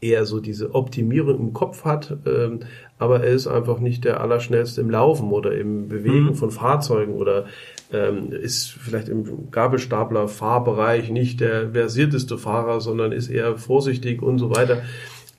[0.01, 2.61] eher so diese Optimierung im Kopf hat, ähm,
[2.99, 6.35] aber er ist einfach nicht der Allerschnellste im Laufen oder im Bewegen mhm.
[6.35, 7.47] von Fahrzeugen oder
[7.93, 14.55] ähm, ist vielleicht im Gabelstapler-Fahrbereich nicht der versierteste Fahrer, sondern ist eher vorsichtig und so
[14.55, 14.83] weiter.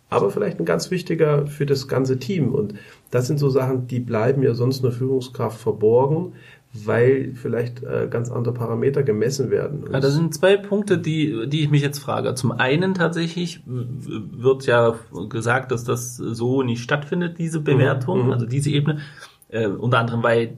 [0.10, 2.56] Aber vielleicht ein ganz wichtiger für das ganze Team.
[2.56, 2.74] Und
[3.12, 6.34] das sind so Sachen, die bleiben ja sonst einer Führungskraft verborgen
[6.72, 9.86] weil vielleicht äh, ganz andere Parameter gemessen werden.
[9.92, 12.36] Ja, das sind zwei Punkte, die, die ich mich jetzt frage.
[12.36, 14.96] Zum einen tatsächlich wird ja
[15.30, 18.32] gesagt, dass das so nicht stattfindet, diese Bewertung, mhm.
[18.34, 19.00] also diese Ebene.
[19.50, 20.58] Äh, unter anderem, weil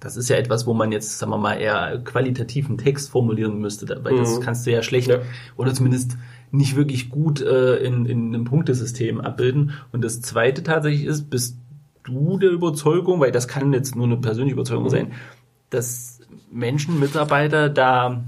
[0.00, 3.86] das ist ja etwas, wo man jetzt, sagen wir mal, eher qualitativen Text formulieren müsste,
[4.04, 4.18] weil mhm.
[4.18, 5.18] das kannst du ja schlecht ja.
[5.56, 6.16] oder zumindest
[6.50, 9.72] nicht wirklich gut äh, in, in einem Punktesystem abbilden.
[9.92, 11.58] Und das zweite tatsächlich ist, bist
[12.04, 14.90] du der Überzeugung, weil das kann jetzt nur eine persönliche Überzeugung mhm.
[14.90, 15.12] sein,
[15.70, 18.22] dass Menschen, Mitarbeiter da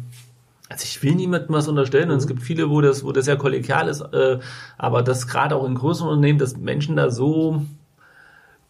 [0.71, 2.13] also ich will niemandem was unterstellen mhm.
[2.13, 2.29] und es mhm.
[2.29, 4.39] gibt viele, wo das, wo das ja kollegial ist, äh,
[4.79, 7.67] aber das gerade auch in größeren Unternehmen, dass Menschen da so,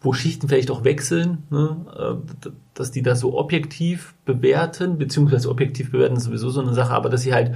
[0.01, 5.91] wo Schichten vielleicht auch wechseln, ne, äh, dass die das so objektiv bewerten, beziehungsweise objektiv
[5.91, 7.55] bewerten ist sowieso so eine Sache, aber dass sie halt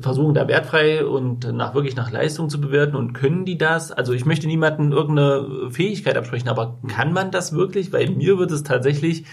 [0.00, 3.92] versuchen da wertfrei und nach wirklich nach Leistung zu bewerten und können die das?
[3.92, 7.92] Also ich möchte niemanden irgendeine Fähigkeit absprechen, aber kann man das wirklich?
[7.92, 9.26] Weil mir wird es tatsächlich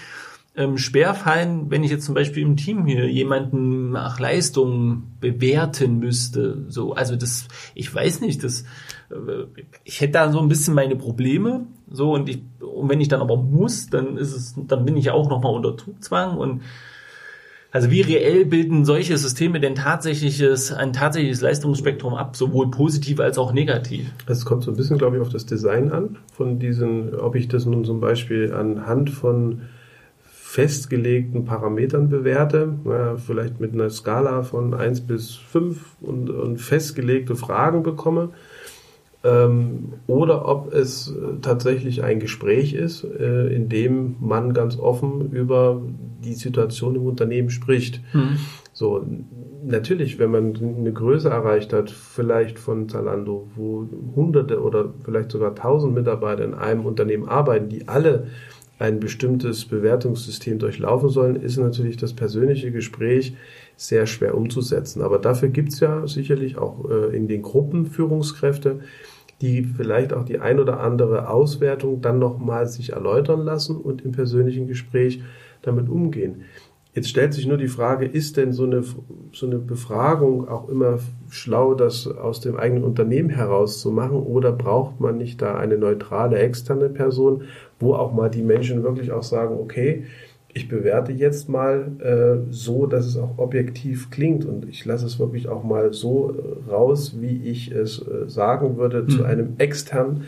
[0.56, 5.98] ähm, schwer fallen, wenn ich jetzt zum Beispiel im Team hier jemanden nach Leistung bewerten
[6.00, 6.66] müsste.
[6.68, 8.63] So, also das, ich weiß nicht, das,
[9.10, 9.46] äh,
[9.84, 11.66] ich hätte da so ein bisschen meine Probleme.
[11.89, 15.10] So und ich, und wenn ich dann aber muss, dann ist es, dann bin ich
[15.10, 16.62] auch nochmal unter Zugzwang und
[17.72, 23.39] also wie reell bilden solche Systeme denn tatsächliches, ein tatsächliches Leistungsspektrum ab, sowohl positiv als
[23.39, 24.12] auch negativ?
[24.28, 27.48] Es kommt so ein bisschen, glaube ich, auf das Design an, von diesen, ob ich
[27.48, 29.63] das nun zum Beispiel anhand von
[30.54, 37.36] festgelegten Parametern bewerte, ja, vielleicht mit einer Skala von 1 bis 5 und, und festgelegte
[37.36, 38.30] Fragen bekomme,
[39.24, 45.32] ähm, oder ob es äh, tatsächlich ein Gespräch ist, äh, in dem man ganz offen
[45.32, 45.82] über
[46.24, 48.02] die Situation im Unternehmen spricht.
[48.13, 48.38] Mhm.
[48.74, 49.04] So,
[49.66, 55.56] natürlich, wenn man eine Größe erreicht hat, vielleicht von Zalando, wo hunderte oder vielleicht sogar
[55.56, 58.28] tausend Mitarbeiter in einem Unternehmen arbeiten, die alle
[58.84, 63.34] ein bestimmtes Bewertungssystem durchlaufen sollen, ist natürlich das persönliche Gespräch
[63.78, 65.02] sehr schwer umzusetzen.
[65.02, 68.82] Aber dafür gibt es ja sicherlich auch äh, in den Gruppen Führungskräfte,
[69.39, 74.12] die vielleicht auch die ein oder andere Auswertung dann nochmal sich erläutern lassen und im
[74.12, 75.22] persönlichen Gespräch
[75.62, 76.41] damit umgehen.
[76.95, 78.84] Jetzt stellt sich nur die Frage, ist denn so eine,
[79.32, 84.51] so eine Befragung auch immer schlau, das aus dem eigenen Unternehmen heraus zu machen oder
[84.51, 87.45] braucht man nicht da eine neutrale externe Person,
[87.79, 90.06] wo auch mal die Menschen wirklich auch sagen, okay,
[90.53, 95.19] ich bewerte jetzt mal äh, so, dass es auch objektiv klingt und ich lasse es
[95.19, 99.10] wirklich auch mal so äh, raus, wie ich es äh, sagen würde mhm.
[99.10, 100.25] zu einem externen,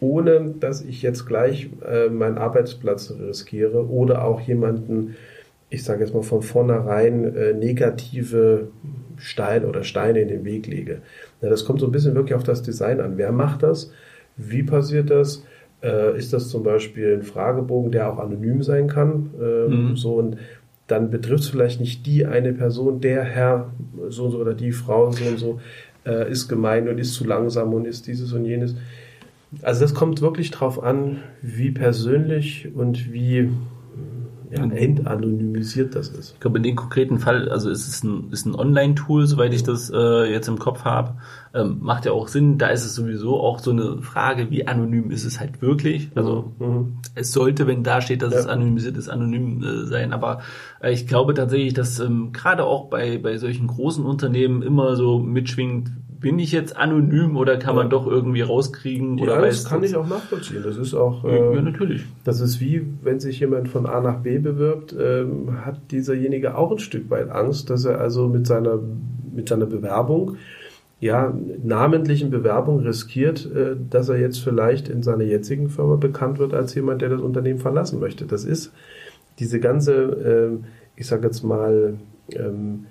[0.00, 5.16] ohne dass ich jetzt gleich äh, meinen Arbeitsplatz riskiere oder auch jemanden
[5.70, 8.68] ich sage jetzt mal von vornherein äh, negative
[9.18, 11.02] Steine oder Steine in den Weg lege.
[11.42, 13.18] Ja, das kommt so ein bisschen wirklich auf das Design an.
[13.18, 13.92] Wer macht das?
[14.36, 15.44] Wie passiert das?
[15.82, 19.30] Äh, ist das zum Beispiel ein Fragebogen, der auch anonym sein kann?
[19.40, 19.96] Äh, mhm.
[19.96, 20.38] So und
[20.86, 23.70] dann betrifft es vielleicht nicht die eine Person, der Herr
[24.08, 25.60] so und so oder die Frau so und so
[26.06, 28.74] äh, ist gemein und ist zu langsam und ist dieses und jenes.
[29.62, 33.50] Also das kommt wirklich drauf an, wie persönlich und wie
[34.50, 36.34] ja, entanonymisiert das ist.
[36.34, 39.62] Ich glaube, in dem konkreten Fall, also ist es ein, ist ein Online-Tool, soweit ich
[39.62, 41.14] das äh, jetzt im Kopf habe,
[41.54, 42.58] ähm, macht ja auch Sinn.
[42.58, 46.10] Da ist es sowieso auch so eine Frage, wie anonym ist es halt wirklich?
[46.14, 46.98] Also mhm.
[47.14, 48.40] es sollte, wenn da steht, dass ja.
[48.40, 50.12] es anonymisiert ist, anonym äh, sein.
[50.12, 50.40] Aber
[50.80, 55.18] äh, ich glaube tatsächlich, dass ähm, gerade auch bei, bei solchen großen Unternehmen immer so
[55.18, 59.18] mitschwingt, bin ich jetzt anonym oder kann man doch irgendwie rauskriegen?
[59.18, 60.62] Ja, oder das kann ich auch nachvollziehen.
[60.64, 61.24] Das ist auch.
[61.24, 62.04] Äh, ja, natürlich.
[62.24, 66.72] Das ist wie, wenn sich jemand von A nach B bewirbt, ähm, hat dieserjenige auch
[66.72, 68.78] ein Stück weit Angst, dass er also mit seiner,
[69.32, 70.36] mit seiner Bewerbung,
[71.00, 76.52] ja, namentlichen Bewerbung riskiert, äh, dass er jetzt vielleicht in seiner jetzigen Firma bekannt wird
[76.52, 78.26] als jemand, der das Unternehmen verlassen möchte.
[78.26, 78.72] Das ist
[79.38, 81.94] diese ganze, äh, ich sage jetzt mal,
[82.32, 82.86] ähm,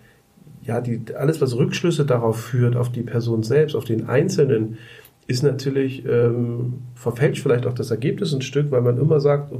[0.67, 4.77] ja, die, alles, was Rückschlüsse darauf führt, auf die Person selbst, auf den Einzelnen,
[5.25, 9.53] ist natürlich, ähm, verfälscht vielleicht auch das Ergebnis ein Stück, weil man immer sagt,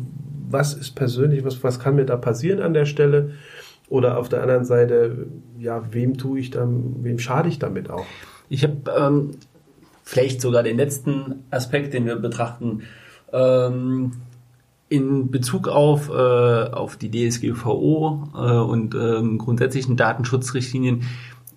[0.49, 3.31] was ist persönlich, was, was kann mir da passieren an der Stelle?
[3.89, 8.05] Oder auf der anderen Seite, ja, wem tue ich dann, wem schade ich damit auch?
[8.49, 9.31] Ich habe ähm,
[10.03, 12.83] vielleicht sogar den letzten Aspekt, den wir betrachten.
[13.31, 14.11] Ähm,
[14.89, 21.04] in Bezug auf, äh, auf die DSGVO äh, und ähm, grundsätzlichen Datenschutzrichtlinien,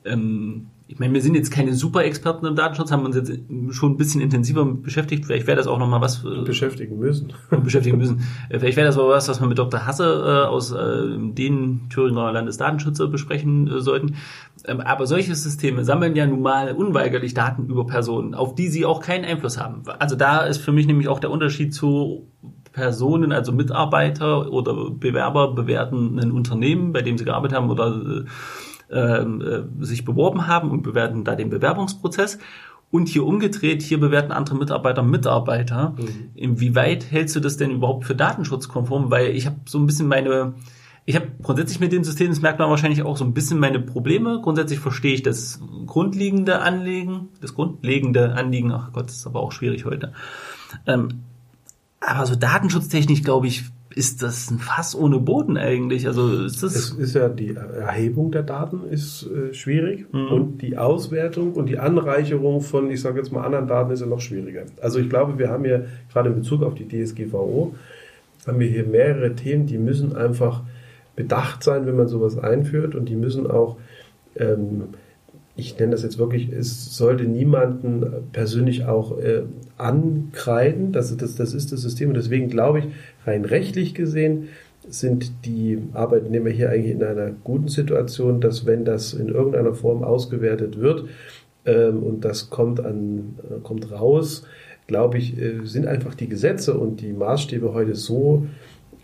[0.05, 3.31] ähm, ich meine, wir sind jetzt keine Super-Experten im Datenschutz, haben uns jetzt
[3.71, 5.25] schon ein bisschen intensiver beschäftigt.
[5.25, 6.25] Vielleicht wäre das auch nochmal was.
[6.25, 7.33] Äh, beschäftigen müssen.
[7.63, 8.25] beschäftigen müssen.
[8.49, 9.87] Äh, vielleicht wäre das aber was, was wir mit Dr.
[9.87, 14.17] Hasse äh, aus äh, den Thüringer Landesdatenschützer besprechen äh, sollten.
[14.65, 18.85] Ähm, aber solche Systeme sammeln ja nun mal unweigerlich Daten über Personen, auf die sie
[18.85, 19.85] auch keinen Einfluss haben.
[20.01, 22.27] Also da ist für mich nämlich auch der Unterschied zu
[22.73, 28.25] Personen, also Mitarbeiter oder Bewerber bewerten ein Unternehmen, bei dem sie gearbeitet haben oder
[28.91, 32.39] äh, äh, sich beworben haben und bewerten da den Bewerbungsprozess.
[32.91, 35.95] Und hier umgedreht, hier bewerten andere Mitarbeiter Mitarbeiter.
[35.97, 36.31] Mhm.
[36.35, 39.13] Inwieweit hältst du das denn überhaupt für datenschutzkonform?
[39.13, 40.55] Weil ich habe so ein bisschen meine,
[41.05, 43.79] ich habe grundsätzlich mit dem System, das merkt man wahrscheinlich auch so ein bisschen meine
[43.79, 44.41] Probleme.
[44.43, 49.53] Grundsätzlich verstehe ich das grundlegende Anliegen, das grundlegende Anliegen, ach Gott, das ist aber auch
[49.53, 50.13] schwierig heute.
[50.85, 51.23] Ähm,
[52.01, 56.07] aber so datenschutztechnisch, glaube ich, ist das ein Fass ohne Boden eigentlich?
[56.07, 60.29] Also ist das es ist ja die Erhebung der Daten ist äh, schwierig mhm.
[60.29, 64.07] und die Auswertung und die Anreicherung von, ich sage jetzt mal, anderen Daten ist ja
[64.07, 64.63] noch schwieriger.
[64.81, 67.75] Also ich glaube, wir haben hier gerade in Bezug auf die DSGVO
[68.47, 70.63] haben wir hier mehrere Themen, die müssen einfach
[71.17, 73.77] bedacht sein, wenn man sowas einführt und die müssen auch
[74.37, 74.95] ähm,
[75.61, 79.43] ich nenne das jetzt wirklich, es sollte niemanden persönlich auch äh,
[79.77, 80.93] ankreiden.
[80.93, 82.09] Das, das, das ist das System.
[82.09, 82.85] Und deswegen glaube ich,
[83.27, 84.49] rein rechtlich gesehen,
[84.89, 90.03] sind die Arbeitnehmer hier eigentlich in einer guten Situation, dass wenn das in irgendeiner Form
[90.03, 91.05] ausgewertet wird
[91.67, 94.45] ähm, und das kommt, an, äh, kommt raus,
[94.87, 98.47] glaube ich, äh, sind einfach die Gesetze und die Maßstäbe heute so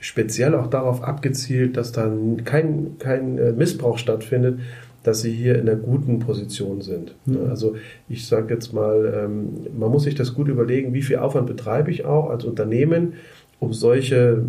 [0.01, 4.61] speziell auch darauf abgezielt, dass dann kein, kein äh, Missbrauch stattfindet,
[5.07, 7.15] dass sie hier in einer guten Position sind.
[7.27, 7.49] Mhm.
[7.49, 7.77] Also
[8.09, 11.93] ich sage jetzt mal, ähm, man muss sich das gut überlegen, wie viel Aufwand betreibe
[11.93, 13.13] ich auch als Unternehmen,
[13.61, 14.43] um solche,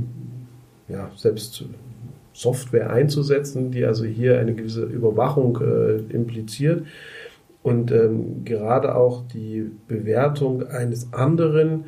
[0.90, 1.66] ja, selbst
[2.34, 6.84] Software einzusetzen, die also hier eine gewisse Überwachung äh, impliziert.
[7.62, 11.86] Und ähm, gerade auch die Bewertung eines anderen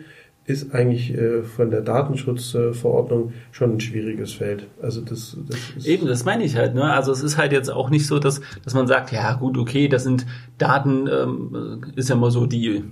[0.50, 4.68] ist eigentlich äh, von der Datenschutzverordnung schon ein schwieriges Feld.
[4.82, 6.76] Also das, das eben, das meine ich halt.
[6.76, 6.84] Ne?
[6.84, 9.88] Also es ist halt jetzt auch nicht so, dass dass man sagt, ja gut, okay,
[9.88, 10.26] das sind
[10.58, 12.84] Daten, ähm, ist ja mal so die,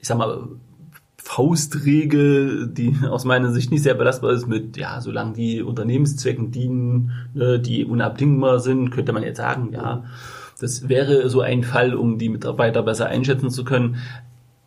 [0.00, 0.48] ich sag mal
[1.16, 7.12] Faustregel, die aus meiner Sicht nicht sehr belastbar ist, mit, ja, solange die Unternehmenszwecken dienen,
[7.32, 10.04] ne, die unabdingbar sind, könnte man jetzt sagen, ja,
[10.60, 13.96] das wäre so ein Fall, um die Mitarbeiter besser einschätzen zu können.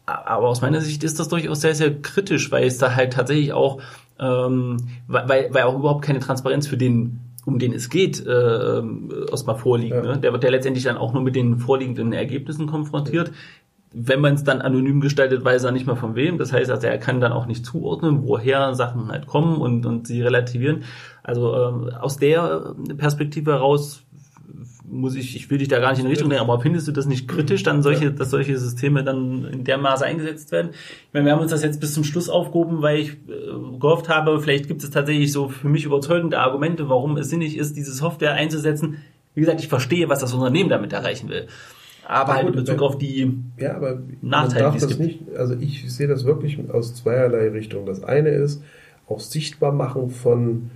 [0.07, 3.51] Aber aus meiner Sicht ist das durchaus sehr, sehr kritisch, weil es da halt tatsächlich
[3.53, 3.81] auch,
[4.19, 8.81] ähm, weil, weil auch überhaupt keine Transparenz für den um den es geht, äh,
[9.31, 9.95] erstmal vorliegt.
[9.95, 10.01] Ja.
[10.01, 10.17] Ne?
[10.17, 13.29] Der wird ja letztendlich dann auch nur mit den vorliegenden Ergebnissen konfrontiert.
[13.29, 13.33] Ja
[13.93, 16.37] wenn man es dann anonym gestaltet, weiß er nicht mehr von wem.
[16.37, 20.07] Das heißt, also er kann dann auch nicht zuordnen, woher Sachen halt kommen und, und
[20.07, 20.83] sie relativieren.
[21.23, 24.03] Also ähm, aus der Perspektive heraus
[24.89, 26.91] muss ich, ich will dich da gar nicht in die Richtung nehmen, aber findest du
[26.91, 30.71] das nicht kritisch, dann solche, dass solche Systeme dann in der Maße eingesetzt werden?
[30.71, 34.09] Ich meine, wir haben uns das jetzt bis zum Schluss aufgehoben, weil ich äh, gehofft
[34.09, 37.91] habe, vielleicht gibt es tatsächlich so für mich überzeugende Argumente, warum es sinnig ist, diese
[37.91, 38.97] Software einzusetzen.
[39.35, 41.47] Wie gesagt, ich verstehe, was das Unternehmen damit erreichen will
[42.07, 44.99] aber halt in Bezug auf die ja, aber Nachteile, die es gibt.
[44.99, 47.85] Nicht, also ich sehe das wirklich aus zweierlei Richtungen.
[47.85, 48.63] Das eine ist
[49.07, 50.69] auch sichtbar machen von,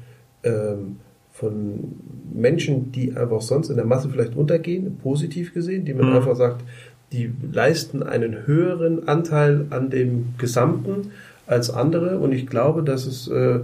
[0.43, 0.97] ähm,
[1.41, 1.95] von
[2.33, 6.17] Menschen, die einfach sonst in der Masse vielleicht untergehen, positiv gesehen, die man mhm.
[6.17, 6.63] einfach sagt,
[7.11, 11.11] die leisten einen höheren Anteil an dem Gesamten
[11.47, 12.19] als andere.
[12.19, 13.59] Und ich glaube, dass es äh,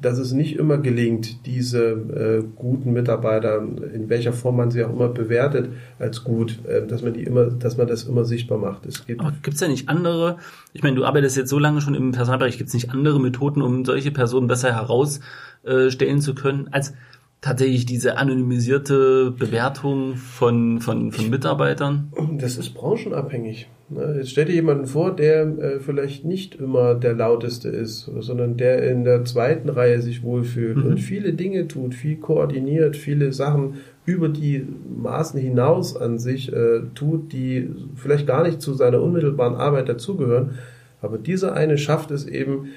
[0.00, 4.92] dass es nicht immer gelingt, diese äh, guten Mitarbeiter, in welcher Form man sie auch
[4.92, 8.86] immer bewertet, als gut, äh, dass man die immer, dass man das immer sichtbar macht.
[8.86, 10.38] Es gibt Aber gibt's ja nicht andere,
[10.72, 13.62] ich meine, du arbeitest jetzt so lange schon im Personalbereich, gibt es nicht andere Methoden,
[13.62, 16.92] um solche Personen besser herausstellen zu können, als
[17.40, 22.12] tatsächlich diese anonymisierte Bewertung von, von, von Mitarbeitern?
[22.38, 23.68] Das ist branchenabhängig.
[23.88, 28.56] Ne, jetzt stell dir jemanden vor, der äh, vielleicht nicht immer der lauteste ist, sondern
[28.56, 30.86] der in der zweiten Reihe sich wohlfühlt mhm.
[30.86, 34.66] und viele Dinge tut, viel koordiniert, viele Sachen über die
[35.00, 40.58] Maßen hinaus an sich äh, tut, die vielleicht gar nicht zu seiner unmittelbaren Arbeit dazugehören.
[41.00, 42.70] Aber dieser eine schafft es eben,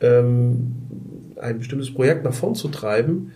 [0.00, 0.74] ähm,
[1.40, 3.32] ein bestimmtes Projekt nach vorn zu treiben,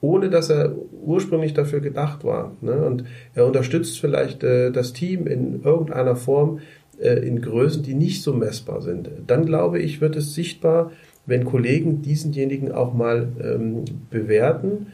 [0.00, 2.56] ohne dass er ursprünglich dafür gedacht war.
[2.60, 2.84] Ne?
[2.84, 6.60] Und er unterstützt vielleicht äh, das Team in irgendeiner Form
[7.00, 9.10] äh, in Größen, die nicht so messbar sind.
[9.26, 10.92] Dann glaube ich, wird es sichtbar,
[11.26, 14.86] wenn Kollegen diesenjenigen auch mal ähm, bewerten,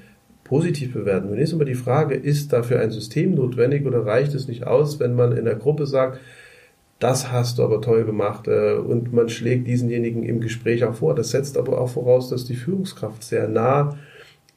[0.44, 1.28] positiv bewerten.
[1.28, 5.00] Nun ist immer die Frage, ist dafür ein System notwendig oder reicht es nicht aus,
[5.00, 6.20] wenn man in der Gruppe sagt,
[6.98, 11.14] das hast du aber toll gemacht äh, und man schlägt diesenjenigen im Gespräch auch vor.
[11.14, 13.96] Das setzt aber auch voraus, dass die Führungskraft sehr nah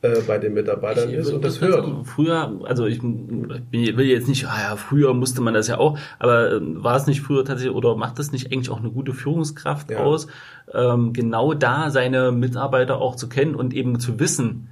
[0.01, 2.07] äh, bei den Mitarbeitern Ich ist und würde das hört.
[2.07, 6.53] Früher, also ich will jetzt nicht, ah ja, früher musste man das ja auch, aber
[6.53, 9.91] äh, war es nicht früher tatsächlich oder macht das nicht eigentlich auch eine gute Führungskraft
[9.91, 9.99] Ja.
[9.99, 10.27] aus,
[10.73, 14.69] ähm, genau da seine Mitarbeiter auch zu kennen und eben zu wissen,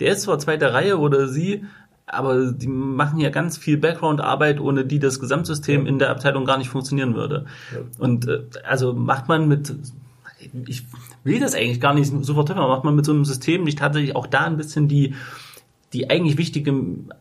[0.00, 1.64] der ist zwar zweite Reihe oder sie,
[2.06, 6.58] aber die machen ja ganz viel Background-Arbeit, ohne die das Gesamtsystem in der Abteilung gar
[6.58, 7.44] nicht funktionieren würde.
[7.98, 9.74] Und äh, also macht man mit,
[10.66, 10.84] ich
[11.24, 13.78] will das eigentlich gar nicht so vertiefen, aber macht man mit so einem System nicht
[13.78, 15.14] tatsächlich auch da ein bisschen die
[15.92, 16.72] die eigentlich wichtige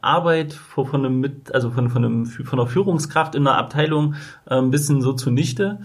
[0.01, 4.13] Arbeit von, von einem mit, also von, von, einem, von einer Führungskraft in einer Abteilung
[4.47, 5.79] äh, ein bisschen so zunichte.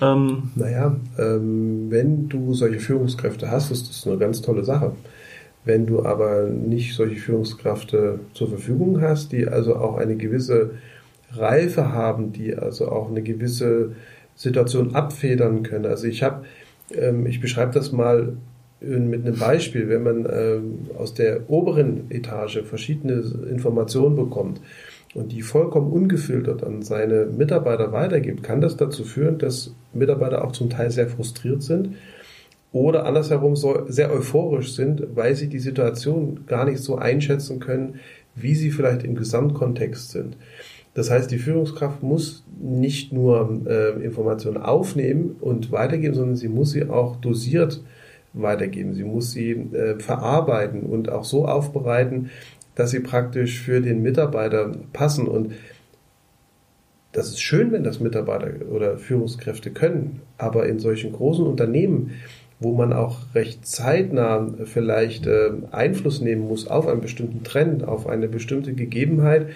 [0.00, 4.92] Ähm, Naja, ähm, wenn du solche Führungskräfte hast, ist das eine ganz tolle Sache.
[5.64, 10.72] Wenn du aber nicht solche Führungskräfte zur Verfügung hast, die also auch eine gewisse
[11.32, 13.92] Reife haben, die also auch eine gewisse
[14.36, 15.86] Situation abfedern können.
[15.86, 16.44] Also ich habe,
[16.90, 18.36] ähm, ich beschreibe das mal
[18.80, 24.60] in- mit einem Beispiel, wenn man ähm, aus der oberen Etage verschiedene Informationen bekommt
[25.14, 30.52] und die vollkommen ungefiltert an seine Mitarbeiter weitergibt, kann das dazu führen, dass Mitarbeiter auch
[30.52, 31.90] zum Teil sehr frustriert sind
[32.72, 38.00] oder andersherum so sehr euphorisch sind, weil sie die Situation gar nicht so einschätzen können,
[38.34, 40.36] wie sie vielleicht im Gesamtkontext sind.
[40.94, 46.70] Das heißt, die Führungskraft muss nicht nur äh, Informationen aufnehmen und weitergeben, sondern sie muss
[46.70, 47.82] sie auch dosiert
[48.32, 48.94] weitergeben.
[48.94, 52.30] Sie muss sie äh, verarbeiten und auch so aufbereiten,
[52.76, 55.26] dass sie praktisch für den Mitarbeiter passen.
[55.26, 55.52] Und
[57.12, 62.12] das ist schön, wenn das Mitarbeiter oder Führungskräfte können, aber in solchen großen Unternehmen,
[62.60, 68.06] wo man auch recht zeitnah vielleicht äh, Einfluss nehmen muss auf einen bestimmten Trend, auf
[68.08, 69.48] eine bestimmte Gegebenheit,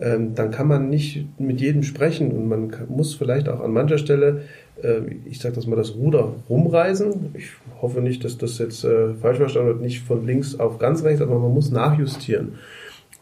[0.00, 3.72] ähm, dann kann man nicht mit jedem sprechen und man kann, muss vielleicht auch an
[3.72, 4.42] mancher Stelle,
[4.82, 7.34] äh, ich sage das mal, das Ruder rumreißen.
[7.34, 11.02] Ich hoffe nicht, dass das jetzt äh, falsch verstanden wird, nicht von links auf ganz
[11.02, 12.54] rechts, aber man muss nachjustieren.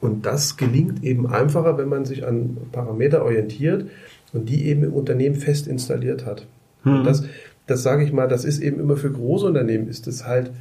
[0.00, 3.86] Und das gelingt eben einfacher, wenn man sich an Parameter orientiert
[4.34, 6.46] und die eben im Unternehmen fest installiert hat.
[6.84, 7.24] Und das,
[7.66, 10.52] das sage ich mal, das ist eben immer für große Unternehmen, ist das halt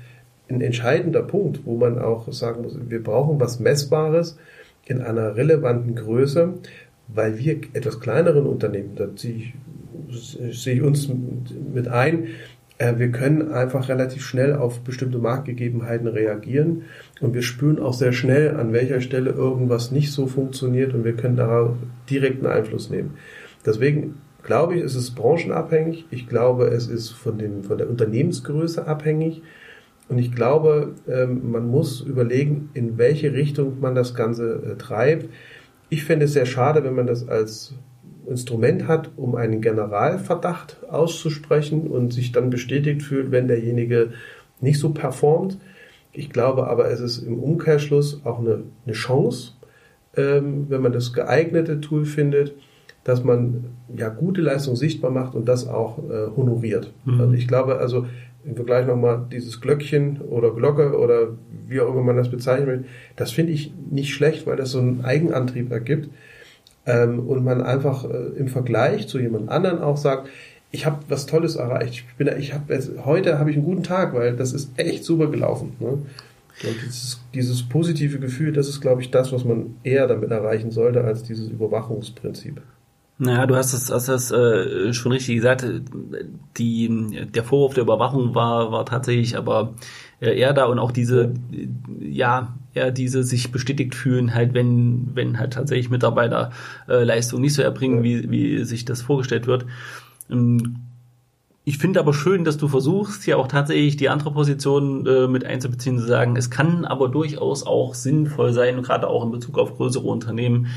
[0.49, 4.37] ein entscheidender Punkt, wo man auch sagen muss, wir brauchen was Messbares
[4.85, 6.53] in einer relevanten Größe,
[7.07, 9.53] weil wir etwas kleineren Unternehmen, da ziehe ich,
[10.63, 11.09] sehe ich uns
[11.73, 12.27] mit ein,
[12.77, 16.83] äh, wir können einfach relativ schnell auf bestimmte Marktgegebenheiten reagieren
[17.21, 21.15] und wir spüren auch sehr schnell, an welcher Stelle irgendwas nicht so funktioniert und wir
[21.15, 21.75] können darauf
[22.09, 23.15] direkten Einfluss nehmen.
[23.65, 26.05] Deswegen glaube ich, es ist branchenabhängig.
[26.11, 29.41] Ich glaube, es ist von, dem, von der Unternehmensgröße abhängig.
[30.07, 35.29] Und ich glaube, ähm, man muss überlegen, in welche Richtung man das Ganze äh, treibt.
[35.89, 37.73] Ich fände es sehr schade, wenn man das als
[38.27, 44.13] Instrument hat, um einen Generalverdacht auszusprechen und sich dann bestätigt fühlt, wenn derjenige
[44.61, 45.57] nicht so performt.
[46.11, 49.53] Ich glaube aber, es ist im Umkehrschluss auch eine, eine Chance,
[50.15, 52.55] ähm, wenn man das geeignete Tool findet,
[53.03, 53.65] dass man
[53.95, 56.91] ja gute Leistung sichtbar macht und das auch äh, honoriert.
[57.05, 57.21] Mhm.
[57.21, 58.07] Also ich glaube, also
[58.45, 61.29] im Vergleich nochmal dieses Glöckchen oder Glocke oder
[61.67, 64.79] wie auch immer man das bezeichnen will, das finde ich nicht schlecht, weil das so
[64.79, 66.09] einen Eigenantrieb ergibt
[66.85, 70.29] ähm, und man einfach äh, im Vergleich zu jemand anderen auch sagt,
[70.71, 71.93] ich habe was Tolles erreicht.
[71.93, 75.27] Ich bin, ich habe heute habe ich einen guten Tag, weil das ist echt super
[75.27, 75.73] gelaufen.
[75.79, 75.99] Ne?
[76.61, 81.03] Dieses, dieses positive Gefühl, das ist, glaube ich, das, was man eher damit erreichen sollte,
[81.03, 82.61] als dieses Überwachungsprinzip.
[83.17, 85.65] Naja, du hast das, hast das äh, schon richtig gesagt.
[86.57, 89.73] Die, der Vorwurf der Überwachung war, war tatsächlich aber
[90.19, 91.67] äh, eher da und auch diese, äh,
[92.01, 96.51] ja, eher diese sich bestätigt fühlen, halt, wenn, wenn halt tatsächlich Mitarbeiter
[96.89, 99.65] äh, Leistung nicht so erbringen, wie, wie sich das vorgestellt wird.
[100.29, 100.81] Ähm,
[101.67, 105.45] ich finde aber schön, dass du versuchst, hier auch tatsächlich die andere Position äh, mit
[105.45, 109.75] einzubeziehen, zu sagen, es kann aber durchaus auch sinnvoll sein, gerade auch in Bezug auf
[109.75, 110.67] größere Unternehmen.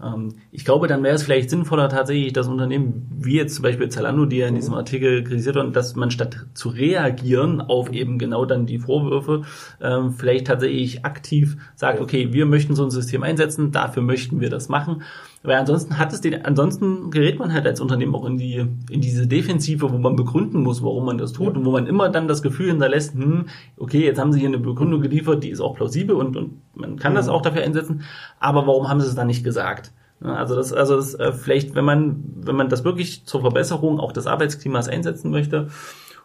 [0.00, 3.88] Ähm, ich glaube, dann wäre es vielleicht sinnvoller tatsächlich, das Unternehmen, wie jetzt zum Beispiel
[3.88, 8.16] Zalando, die ja in diesem Artikel kritisiert werden, dass man statt zu reagieren auf eben
[8.16, 9.42] genau dann die Vorwürfe,
[9.80, 14.50] ähm, vielleicht tatsächlich aktiv sagt, okay, wir möchten so ein System einsetzen, dafür möchten wir
[14.50, 15.02] das machen.
[15.46, 19.00] Weil ansonsten hat es den, ansonsten gerät man halt als Unternehmen auch in die, in
[19.00, 21.58] diese Defensive, wo man begründen muss, warum man das tut Ja.
[21.60, 24.58] und wo man immer dann das Gefühl hinterlässt, hm, okay, jetzt haben sie hier eine
[24.58, 27.32] Begründung geliefert, die ist auch plausibel und, und man kann das Ja.
[27.32, 28.02] auch dafür einsetzen,
[28.40, 29.92] aber warum haben sie es dann nicht gesagt?
[30.22, 34.00] Ja, Also das, also das, äh, vielleicht, wenn man, wenn man das wirklich zur Verbesserung
[34.00, 35.68] auch des Arbeitsklimas einsetzen möchte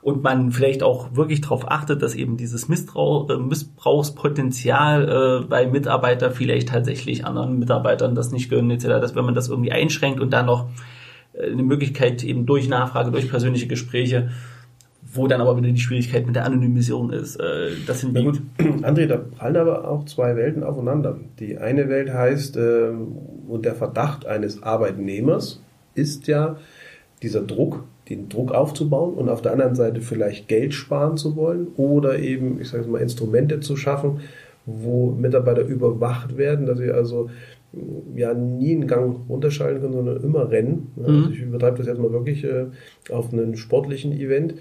[0.02, 5.68] und man vielleicht auch wirklich darauf achtet, dass eben dieses Misstrau äh, Missbrauchspotenzial äh, bei
[5.68, 10.20] Mitarbeiter vielleicht tatsächlich anderen Mitarbeitern das nicht gönnen etc., dass wenn man das irgendwie einschränkt
[10.20, 10.70] und dann noch
[11.34, 14.30] äh, eine Möglichkeit eben durch Nachfrage, durch persönliche Gespräche
[15.14, 17.38] wo dann aber wieder die Schwierigkeit mit der Anonymisierung ist.
[17.38, 21.20] Äh, das sind Na gut, André, da prallen aber auch zwei Welten aufeinander.
[21.39, 22.91] Die eine Welt heißt, äh,
[23.47, 25.62] und der Verdacht eines Arbeitnehmers
[25.95, 26.58] ist ja
[27.22, 27.84] dieser Druck,
[28.16, 32.59] den Druck aufzubauen und auf der anderen Seite vielleicht Geld sparen zu wollen oder eben,
[32.62, 34.22] ich sage mal, Instrumente zu schaffen,
[34.66, 37.30] wo Mitarbeiter überwacht werden, dass sie also
[38.16, 40.91] ja nie einen Gang runterschalten können, sondern immer rennen.
[40.99, 41.32] Also mhm.
[41.32, 42.66] ich übertreibe das jetzt mal wirklich äh,
[43.09, 44.55] auf einen sportlichen Event.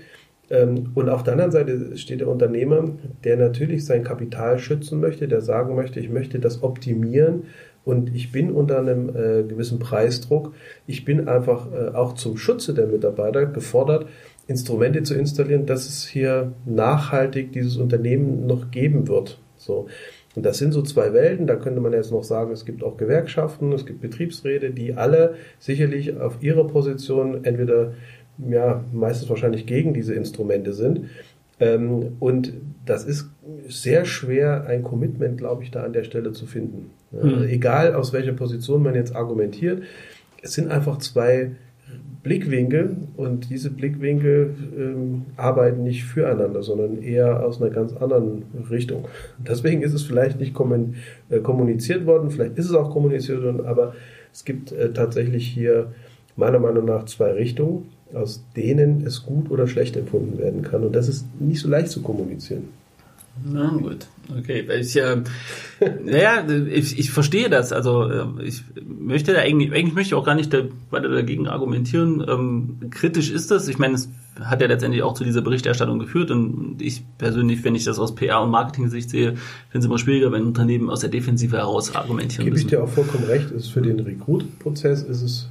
[0.48, 2.90] Ähm, und auf der anderen Seite steht der Unternehmer,
[3.24, 7.44] der natürlich sein Kapital schützen möchte, der sagen möchte, ich möchte das optimieren
[7.84, 10.54] und ich bin unter einem äh, gewissen Preisdruck.
[10.86, 14.06] Ich bin einfach äh, auch zum Schutze der Mitarbeiter gefordert,
[14.46, 19.40] Instrumente zu installieren, dass es hier nachhaltig dieses Unternehmen noch geben wird.
[19.56, 19.86] So.
[20.36, 21.46] Und das sind so zwei Welten.
[21.46, 25.34] Da könnte man jetzt noch sagen, es gibt auch Gewerkschaften, es gibt Betriebsräte, die alle
[25.58, 27.94] sicherlich auf ihrer Position entweder,
[28.38, 31.06] ja, meistens wahrscheinlich gegen diese Instrumente sind.
[31.61, 32.52] Ähm, und
[32.86, 33.30] das ist
[33.68, 36.90] sehr schwer, ein Commitment, glaube ich, da an der Stelle zu finden.
[37.12, 37.44] Mhm.
[37.48, 39.82] Egal aus welcher Position man jetzt argumentiert,
[40.42, 41.52] es sind einfach zwei
[42.22, 49.08] Blickwinkel und diese Blickwinkel ähm, arbeiten nicht füreinander, sondern eher aus einer ganz anderen Richtung.
[49.38, 50.54] Deswegen ist es vielleicht nicht
[51.30, 53.94] äh, kommuniziert worden, vielleicht ist es auch kommuniziert worden, aber
[54.32, 55.92] es gibt äh, tatsächlich hier
[56.36, 60.84] meiner Meinung nach zwei Richtungen, aus denen es gut oder schlecht empfunden werden kann.
[60.84, 62.68] Und das ist nicht so leicht zu kommunizieren.
[63.44, 64.06] Na gut,
[64.38, 64.66] okay.
[64.80, 65.22] Ich, äh,
[66.04, 67.72] naja, ich, ich verstehe das.
[67.72, 71.48] Also äh, ich möchte da eigentlich, eigentlich möchte ich auch gar nicht da, weiter dagegen
[71.48, 72.24] argumentieren.
[72.28, 73.68] Ähm, kritisch ist das.
[73.68, 77.74] Ich meine, es hat ja letztendlich auch zu dieser Berichterstattung geführt und ich persönlich, wenn
[77.74, 79.36] ich das aus PR und Marketing-Sicht sehe,
[79.68, 82.68] finde es immer schwieriger, wenn Unternehmen aus der Defensive heraus argumentieren Gebe müssen.
[82.68, 83.50] Gebe ich dir auch vollkommen recht.
[83.50, 85.48] Ist für den Recruit-Prozess ist es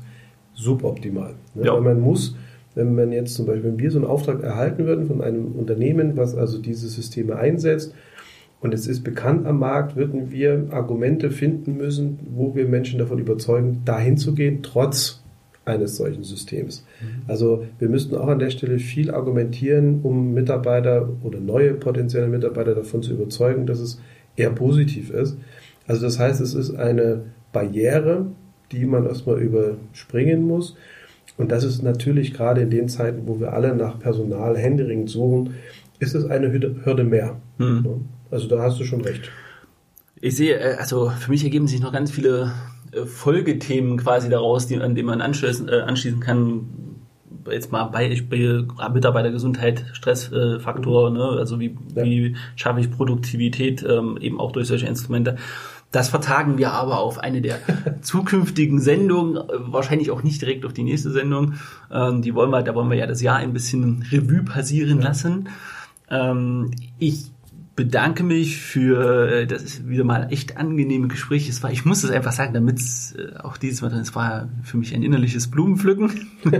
[0.53, 1.36] suboptimal.
[1.55, 1.66] Ne?
[1.66, 1.74] Ja.
[1.74, 2.36] Weil man muss
[2.80, 6.15] wenn man jetzt zum Beispiel, wenn wir so einen Auftrag erhalten würden von einem Unternehmen,
[6.15, 7.93] was also diese Systeme einsetzt,
[8.61, 13.19] und es ist bekannt am Markt, würden wir Argumente finden müssen, wo wir Menschen davon
[13.19, 15.21] überzeugen, dahin zu gehen, trotz
[15.65, 16.86] eines solchen Systems.
[17.01, 17.23] Mhm.
[17.27, 22.75] Also wir müssten auch an der Stelle viel argumentieren, um Mitarbeiter oder neue potenzielle Mitarbeiter
[22.75, 24.01] davon zu überzeugen, dass es
[24.36, 25.38] eher positiv ist.
[25.88, 27.21] Also das heißt, es ist eine
[27.51, 28.27] Barriere,
[28.71, 30.75] die man erstmal überspringen muss.
[31.40, 35.56] Und das ist natürlich gerade in den Zeiten, wo wir alle nach Personal händeringend suchen,
[35.98, 37.38] ist es eine Hürde mehr.
[37.58, 38.10] Mhm.
[38.30, 39.32] Also da hast du schon recht.
[40.20, 42.52] Ich sehe, äh, also für mich ergeben sich noch ganz viele
[42.92, 46.68] äh, Folgethemen quasi daraus, die, an denen man anschließen, äh, anschließen kann.
[47.50, 51.24] Jetzt mal Beispiel Mitarbeitergesundheit, Stressfaktor, ne?
[51.24, 52.04] also wie, ja.
[52.04, 55.38] wie schaffe ich Produktivität ähm, eben auch durch solche Instrumente.
[55.92, 57.60] Das vertagen wir aber auf eine der
[58.02, 61.56] zukünftigen Sendungen, äh, wahrscheinlich auch nicht direkt auf die nächste Sendung.
[61.92, 65.50] Ähm, die wollen wir, da wollen wir ja das Jahr ein bisschen Revue passieren lassen.
[66.10, 67.32] Ähm, ich
[67.80, 71.47] bedanke mich für äh, das wieder mal echt angenehme Gespräch.
[71.47, 74.49] Es war, ich muss es einfach sagen, damit es äh, auch dieses Mal, es war
[74.63, 76.27] für mich ein innerliches Blumenpflücken.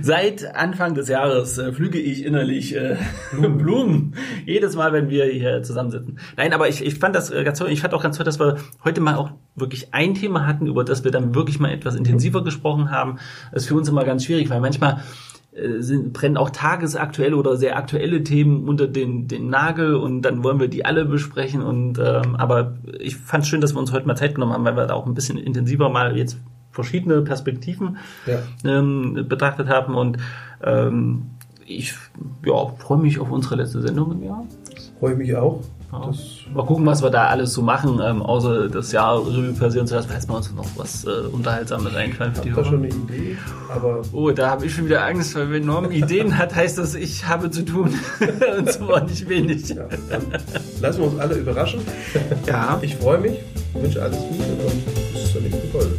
[0.00, 2.96] Seit Anfang des Jahres äh, pflüge ich innerlich äh,
[3.38, 4.14] Blumen.
[4.46, 6.18] Jedes Mal, wenn wir hier zusammensitzen.
[6.38, 7.70] Nein, aber ich, ich fand das äh, ganz toll.
[7.70, 10.84] Ich fand auch ganz toll, dass wir heute mal auch wirklich ein Thema hatten, über
[10.84, 13.18] das wir dann wirklich mal etwas intensiver gesprochen haben.
[13.52, 15.02] Das ist für uns immer ganz schwierig, weil manchmal
[15.80, 20.60] sind, brennen auch tagesaktuelle oder sehr aktuelle Themen unter den, den Nagel und dann wollen
[20.60, 21.62] wir die alle besprechen.
[21.62, 24.64] Und ähm, aber ich fand es schön, dass wir uns heute mal Zeit genommen haben,
[24.64, 26.38] weil wir da auch ein bisschen intensiver mal jetzt
[26.70, 28.38] verschiedene Perspektiven ja.
[28.64, 29.94] ähm, betrachtet haben.
[29.94, 30.18] Und
[30.62, 31.30] ähm,
[31.66, 31.94] ich
[32.44, 34.46] ja, freue mich auf unsere letzte Sendung im Jahr.
[34.98, 35.62] Freue mich auch.
[35.90, 36.10] Ja.
[36.52, 39.94] Mal gucken, was wir da alles so machen, ähm, außer das Jahr Revue passieren zu
[39.94, 40.08] lassen.
[40.08, 42.64] Vielleicht mal uns noch was äh, Unterhaltsames einfallen für die Hörer.
[42.64, 43.38] schon eine Idee,
[43.74, 44.02] aber...
[44.12, 47.26] Oh, da habe ich schon wieder Angst, weil wenn Norm Ideen hat, heißt das, ich
[47.26, 47.94] habe zu tun.
[48.58, 49.70] und zwar nicht wenig.
[49.70, 49.86] Ja,
[50.82, 51.80] lassen wir uns alle überraschen.
[52.46, 52.78] Ja.
[52.82, 53.38] Ich freue mich,
[53.72, 55.97] wünsche alles Gute und bis zur nächsten Folge.